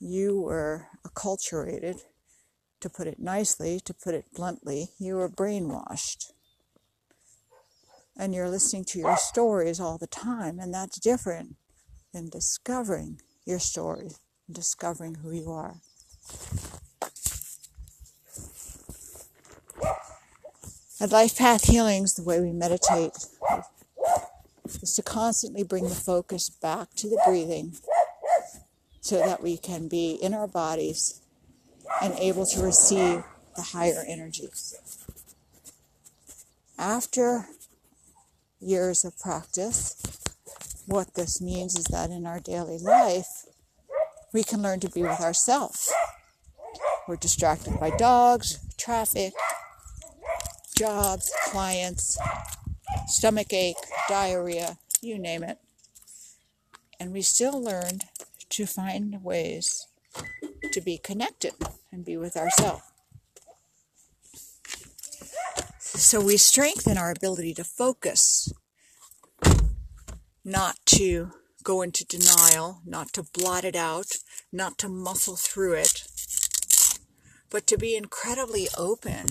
you 0.01 0.41
were 0.41 0.87
acculturated, 1.07 2.01
to 2.81 2.89
put 2.89 3.07
it 3.07 3.19
nicely, 3.19 3.79
to 3.85 3.93
put 3.93 4.15
it 4.15 4.33
bluntly, 4.33 4.89
you 4.99 5.15
were 5.15 5.29
brainwashed 5.29 6.33
and 8.19 8.35
you're 8.35 8.49
listening 8.49 8.83
to 8.83 8.99
your 8.99 9.17
stories 9.17 9.79
all 9.79 9.97
the 9.97 10.05
time, 10.05 10.59
and 10.59 10.73
that's 10.73 10.99
different 10.99 11.55
than 12.13 12.29
discovering 12.29 13.21
your 13.45 13.59
story 13.59 14.11
discovering 14.51 15.15
who 15.15 15.31
you 15.31 15.51
are. 15.51 15.75
At 21.01 21.11
Life 21.11 21.37
Path 21.37 21.65
Healings, 21.65 22.15
the 22.15 22.23
way 22.23 22.41
we 22.41 22.51
meditate 22.51 23.13
is 24.81 24.93
to 24.95 25.01
constantly 25.01 25.63
bring 25.63 25.87
the 25.87 25.95
focus 25.95 26.49
back 26.49 26.93
to 26.95 27.09
the 27.09 27.21
breathing 27.25 27.77
so 29.01 29.17
that 29.17 29.41
we 29.41 29.57
can 29.57 29.87
be 29.87 30.11
in 30.11 30.33
our 30.33 30.47
bodies 30.47 31.21
and 32.01 32.13
able 32.15 32.45
to 32.45 32.61
receive 32.61 33.23
the 33.55 33.61
higher 33.61 34.03
energies. 34.07 34.75
After 36.77 37.47
years 38.59 39.05
of 39.05 39.17
practice, 39.19 39.95
what 40.85 41.15
this 41.15 41.41
means 41.41 41.77
is 41.77 41.85
that 41.85 42.09
in 42.09 42.25
our 42.25 42.39
daily 42.39 42.77
life, 42.77 43.45
we 44.33 44.43
can 44.43 44.61
learn 44.61 44.79
to 44.81 44.89
be 44.89 45.01
with 45.01 45.21
ourselves. 45.21 45.93
We're 47.07 47.15
distracted 47.15 47.79
by 47.79 47.91
dogs, 47.91 48.59
traffic, 48.77 49.33
jobs, 50.75 51.31
clients, 51.45 52.17
stomach 53.07 53.53
ache, 53.53 53.75
diarrhea, 54.07 54.77
you 55.01 55.17
name 55.17 55.43
it. 55.43 55.57
And 56.99 57.11
we 57.11 57.21
still 57.21 57.61
learned 57.61 58.05
to 58.49 58.65
find 58.65 59.23
ways 59.23 59.87
to 60.71 60.81
be 60.81 60.97
connected 60.97 61.53
and 61.91 62.05
be 62.05 62.17
with 62.17 62.35
ourselves. 62.35 62.88
So 65.99 66.21
we 66.21 66.37
strengthen 66.37 66.97
our 66.97 67.11
ability 67.11 67.53
to 67.55 67.65
focus, 67.65 68.53
not 70.45 70.77
to 70.85 71.31
go 71.61 71.81
into 71.81 72.05
denial, 72.05 72.79
not 72.85 73.11
to 73.13 73.23
blot 73.33 73.65
it 73.65 73.75
out, 73.75 74.05
not 74.49 74.77
to 74.77 74.87
muscle 74.87 75.35
through 75.35 75.73
it, 75.73 76.07
but 77.49 77.67
to 77.67 77.77
be 77.77 77.97
incredibly 77.97 78.69
open 78.77 79.25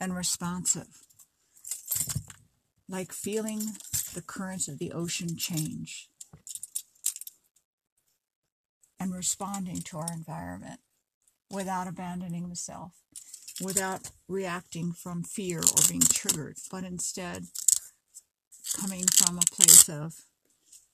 and 0.00 0.16
responsive, 0.16 0.88
like 2.88 3.12
feeling 3.12 3.60
the 4.12 4.22
currents 4.26 4.66
of 4.66 4.80
the 4.80 4.90
ocean 4.90 5.36
change 5.38 6.08
and 8.98 9.14
responding 9.14 9.82
to 9.82 9.98
our 9.98 10.12
environment 10.12 10.80
without 11.48 11.86
abandoning 11.86 12.48
the 12.48 12.56
self 12.56 12.92
without 13.60 14.10
reacting 14.28 14.92
from 14.92 15.22
fear 15.22 15.58
or 15.58 15.88
being 15.88 16.00
triggered, 16.00 16.56
but 16.70 16.84
instead 16.84 17.46
coming 18.80 19.04
from 19.06 19.38
a 19.38 19.54
place 19.54 19.88
of, 19.88 20.26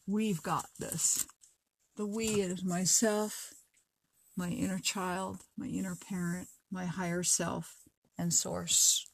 we've 0.07 0.43
got 0.43 0.67
this. 0.79 1.27
The 1.97 2.07
we 2.07 2.41
is 2.41 2.65
myself, 2.65 3.55
my 4.37 4.49
inner 4.49 4.79
child, 4.79 5.43
my 5.57 5.67
inner 5.67 5.97
parent, 5.97 6.49
my 6.71 6.87
higher 6.87 7.23
self, 7.23 7.77
and 8.17 8.33
source. 8.33 9.07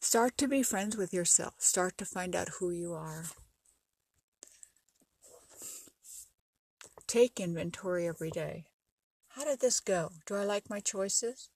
Start 0.00 0.38
to 0.38 0.48
be 0.48 0.62
friends 0.62 0.96
with 0.96 1.12
yourself. 1.12 1.54
Start 1.58 1.98
to 1.98 2.04
find 2.06 2.34
out 2.34 2.48
who 2.60 2.70
you 2.70 2.94
are. 2.94 3.24
Take 7.08 7.40
inventory 7.40 8.06
every 8.06 8.30
day. 8.30 8.66
How 9.30 9.44
did 9.44 9.60
this 9.60 9.80
go? 9.80 10.12
Do 10.26 10.36
I 10.36 10.44
like 10.44 10.70
my 10.70 10.80
choices? 10.80 11.48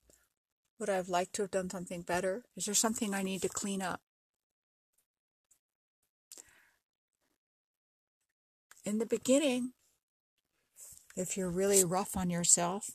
Would 0.79 0.89
I 0.89 0.97
have 0.97 1.09
liked 1.09 1.35
to 1.35 1.43
have 1.43 1.51
done 1.51 1.71
something 1.71 2.03
better? 2.03 2.43
Is 2.57 2.65
there 2.65 2.75
something 2.75 3.15
I 3.15 3.23
need 3.23 3.43
to 3.43 3.49
clean 3.49 3.83
up? 3.83 4.01
In 8.85 8.99
the 8.99 9.07
beginning, 9.07 9.75
if 11.17 11.37
you're 11.37 11.51
really 11.51 11.85
rough 11.85 12.17
on 12.17 12.31
yourself, 12.31 12.91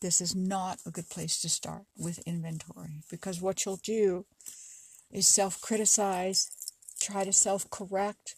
this 0.00 0.20
is 0.20 0.34
not 0.34 0.78
a 0.86 0.90
good 0.90 1.08
place 1.08 1.40
to 1.40 1.48
start 1.48 1.82
with 1.96 2.26
inventory 2.26 3.02
because 3.10 3.40
what 3.40 3.64
you'll 3.64 3.80
do 3.82 4.26
is 5.12 5.26
self 5.26 5.60
criticize, 5.60 6.50
try 7.00 7.24
to 7.24 7.32
self 7.32 7.68
correct, 7.70 8.34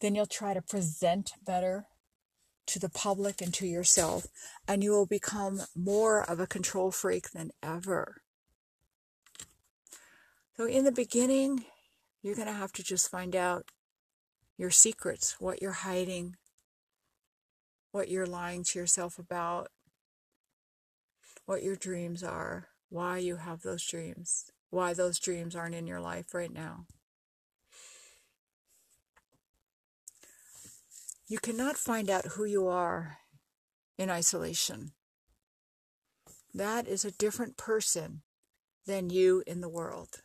then 0.00 0.14
you'll 0.14 0.26
try 0.26 0.54
to 0.54 0.62
present 0.62 1.32
better 1.44 1.86
to 2.68 2.78
the 2.78 2.88
public 2.88 3.40
and 3.40 3.52
to 3.54 3.66
yourself, 3.66 4.26
and 4.66 4.82
you 4.84 4.92
will 4.92 5.06
become 5.06 5.62
more 5.74 6.22
of 6.22 6.38
a 6.38 6.46
control 6.46 6.90
freak 6.90 7.30
than 7.30 7.50
ever. 7.62 8.22
So, 10.56 10.66
in 10.66 10.84
the 10.84 10.92
beginning, 10.92 11.64
you're 12.22 12.34
going 12.34 12.48
to 12.48 12.52
have 12.52 12.72
to 12.72 12.82
just 12.82 13.10
find 13.10 13.34
out 13.34 13.64
your 14.56 14.70
secrets, 14.70 15.36
what 15.38 15.62
you're 15.62 15.72
hiding, 15.72 16.36
what 17.92 18.08
you're 18.08 18.26
lying 18.26 18.64
to 18.64 18.78
yourself 18.78 19.18
about, 19.18 19.68
what 21.46 21.62
your 21.62 21.76
dreams 21.76 22.22
are, 22.22 22.68
why 22.90 23.18
you 23.18 23.36
have 23.36 23.62
those 23.62 23.86
dreams, 23.86 24.50
why 24.70 24.92
those 24.92 25.18
dreams 25.18 25.56
aren't 25.56 25.74
in 25.74 25.86
your 25.86 26.00
life 26.00 26.34
right 26.34 26.52
now. 26.52 26.86
You 31.30 31.38
cannot 31.38 31.76
find 31.76 32.08
out 32.08 32.24
who 32.24 32.44
you 32.46 32.66
are 32.68 33.18
in 33.98 34.08
isolation. 34.08 34.92
That 36.54 36.88
is 36.88 37.04
a 37.04 37.10
different 37.10 37.58
person 37.58 38.22
than 38.86 39.10
you 39.10 39.42
in 39.46 39.60
the 39.60 39.68
world. 39.68 40.22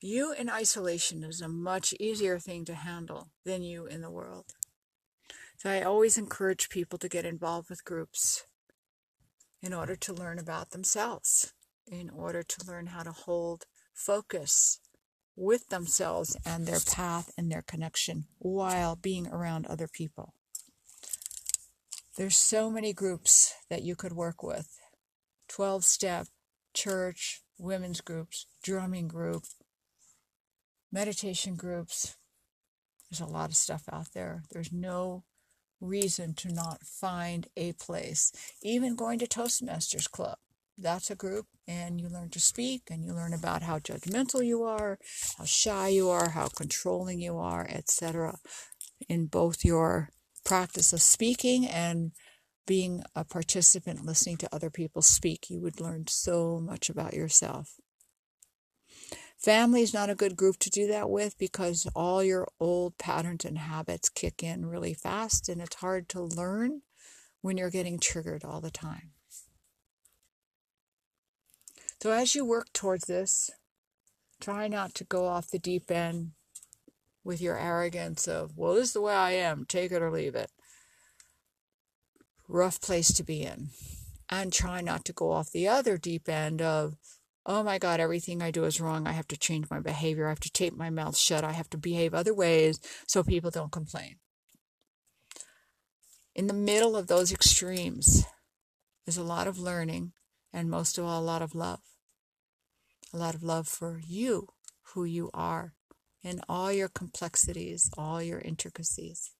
You 0.00 0.32
in 0.32 0.50
isolation 0.50 1.22
is 1.22 1.40
a 1.40 1.48
much 1.48 1.94
easier 2.00 2.40
thing 2.40 2.64
to 2.64 2.74
handle 2.74 3.30
than 3.44 3.62
you 3.62 3.86
in 3.86 4.00
the 4.00 4.10
world. 4.10 4.46
So 5.58 5.70
I 5.70 5.82
always 5.82 6.18
encourage 6.18 6.70
people 6.70 6.98
to 6.98 7.08
get 7.08 7.24
involved 7.24 7.70
with 7.70 7.84
groups 7.84 8.46
in 9.62 9.72
order 9.72 9.94
to 9.94 10.12
learn 10.12 10.40
about 10.40 10.70
themselves, 10.70 11.52
in 11.86 12.10
order 12.10 12.42
to 12.42 12.66
learn 12.66 12.86
how 12.88 13.04
to 13.04 13.12
hold 13.12 13.66
focus 13.94 14.80
with 15.38 15.68
themselves 15.68 16.36
and 16.44 16.66
their 16.66 16.80
path 16.80 17.30
and 17.38 17.50
their 17.50 17.62
connection 17.62 18.24
while 18.38 18.96
being 18.96 19.28
around 19.28 19.66
other 19.66 19.86
people. 19.86 20.34
There's 22.16 22.36
so 22.36 22.68
many 22.68 22.92
groups 22.92 23.54
that 23.70 23.82
you 23.82 23.94
could 23.94 24.12
work 24.12 24.42
with 24.42 24.68
12 25.48 25.84
step, 25.84 26.26
church, 26.74 27.42
women's 27.58 28.00
groups, 28.00 28.46
drumming 28.62 29.06
group, 29.06 29.44
meditation 30.90 31.54
groups. 31.54 32.16
There's 33.08 33.20
a 33.20 33.32
lot 33.32 33.50
of 33.50 33.56
stuff 33.56 33.84
out 33.92 34.08
there. 34.14 34.42
There's 34.50 34.72
no 34.72 35.22
reason 35.80 36.34
to 36.34 36.52
not 36.52 36.82
find 36.82 37.46
a 37.56 37.72
place. 37.74 38.32
Even 38.62 38.96
going 38.96 39.20
to 39.20 39.26
Toastmasters 39.26 40.10
Club, 40.10 40.38
that's 40.78 41.10
a 41.10 41.16
group, 41.16 41.46
and 41.66 42.00
you 42.00 42.08
learn 42.08 42.30
to 42.30 42.40
speak 42.40 42.82
and 42.90 43.04
you 43.04 43.12
learn 43.12 43.34
about 43.34 43.62
how 43.62 43.78
judgmental 43.78 44.44
you 44.44 44.62
are, 44.62 44.98
how 45.36 45.44
shy 45.44 45.88
you 45.88 46.08
are, 46.08 46.30
how 46.30 46.48
controlling 46.48 47.20
you 47.20 47.36
are, 47.36 47.66
etc. 47.68 48.38
In 49.08 49.26
both 49.26 49.64
your 49.64 50.10
practice 50.44 50.92
of 50.92 51.02
speaking 51.02 51.66
and 51.66 52.12
being 52.66 53.02
a 53.16 53.24
participant 53.24 54.04
listening 54.04 54.36
to 54.36 54.54
other 54.54 54.70
people 54.70 55.02
speak, 55.02 55.50
you 55.50 55.60
would 55.60 55.80
learn 55.80 56.06
so 56.06 56.60
much 56.60 56.88
about 56.88 57.14
yourself. 57.14 57.74
Family 59.38 59.82
is 59.82 59.94
not 59.94 60.10
a 60.10 60.16
good 60.16 60.36
group 60.36 60.58
to 60.58 60.70
do 60.70 60.86
that 60.88 61.08
with 61.08 61.38
because 61.38 61.86
all 61.94 62.24
your 62.24 62.48
old 62.58 62.98
patterns 62.98 63.44
and 63.44 63.56
habits 63.56 64.08
kick 64.08 64.42
in 64.42 64.66
really 64.66 64.94
fast, 64.94 65.48
and 65.48 65.62
it's 65.62 65.76
hard 65.76 66.08
to 66.08 66.20
learn 66.20 66.82
when 67.40 67.56
you're 67.56 67.70
getting 67.70 67.98
triggered 67.98 68.44
all 68.44 68.60
the 68.60 68.70
time. 68.70 69.12
So, 72.00 72.12
as 72.12 72.34
you 72.34 72.44
work 72.44 72.72
towards 72.72 73.06
this, 73.06 73.50
try 74.40 74.68
not 74.68 74.94
to 74.94 75.04
go 75.04 75.26
off 75.26 75.50
the 75.50 75.58
deep 75.58 75.90
end 75.90 76.32
with 77.24 77.40
your 77.40 77.58
arrogance 77.58 78.28
of, 78.28 78.56
well, 78.56 78.74
this 78.74 78.88
is 78.88 78.92
the 78.92 79.00
way 79.00 79.14
I 79.14 79.32
am, 79.32 79.64
take 79.66 79.92
it 79.92 80.02
or 80.02 80.10
leave 80.10 80.34
it 80.34 80.50
rough 82.48 82.80
place 82.80 83.12
to 83.12 83.22
be 83.22 83.42
in. 83.42 83.68
And 84.30 84.52
try 84.52 84.80
not 84.80 85.04
to 85.06 85.12
go 85.12 85.30
off 85.30 85.52
the 85.52 85.68
other 85.68 85.96
deep 85.96 86.28
end 86.28 86.60
of, 86.60 86.96
oh 87.46 87.62
my 87.62 87.78
God, 87.78 88.00
everything 88.00 88.42
I 88.42 88.50
do 88.50 88.64
is 88.64 88.80
wrong. 88.80 89.06
I 89.06 89.12
have 89.12 89.28
to 89.28 89.38
change 89.38 89.70
my 89.70 89.80
behavior. 89.80 90.26
I 90.26 90.30
have 90.30 90.40
to 90.40 90.50
tape 90.50 90.76
my 90.76 90.90
mouth 90.90 91.16
shut. 91.16 91.44
I 91.44 91.52
have 91.52 91.70
to 91.70 91.78
behave 91.78 92.14
other 92.14 92.34
ways 92.34 92.80
so 93.06 93.22
people 93.22 93.50
don't 93.50 93.72
complain. 93.72 94.16
In 96.34 96.46
the 96.46 96.54
middle 96.54 96.94
of 96.94 97.06
those 97.06 97.32
extremes 97.32 98.24
is 99.06 99.16
a 99.16 99.22
lot 99.22 99.46
of 99.46 99.58
learning 99.58 100.12
and 100.52 100.70
most 100.70 100.98
of 100.98 101.04
all, 101.04 101.20
a 101.20 101.24
lot 101.24 101.42
of 101.42 101.54
love. 101.54 101.80
A 103.12 103.16
lot 103.16 103.34
of 103.34 103.42
love 103.42 103.66
for 103.68 104.00
you, 104.06 104.48
who 104.92 105.04
you 105.04 105.30
are, 105.32 105.74
and 106.22 106.40
all 106.48 106.72
your 106.72 106.88
complexities, 106.88 107.90
all 107.96 108.22
your 108.22 108.40
intricacies. 108.40 109.30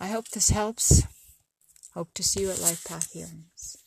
I 0.00 0.08
hope 0.08 0.28
this 0.30 0.50
helps. 0.50 1.04
Hope 1.94 2.12
to 2.14 2.22
see 2.22 2.40
you 2.40 2.50
at 2.50 2.60
Life 2.60 2.84
Path 2.84 3.12
Healings. 3.12 3.83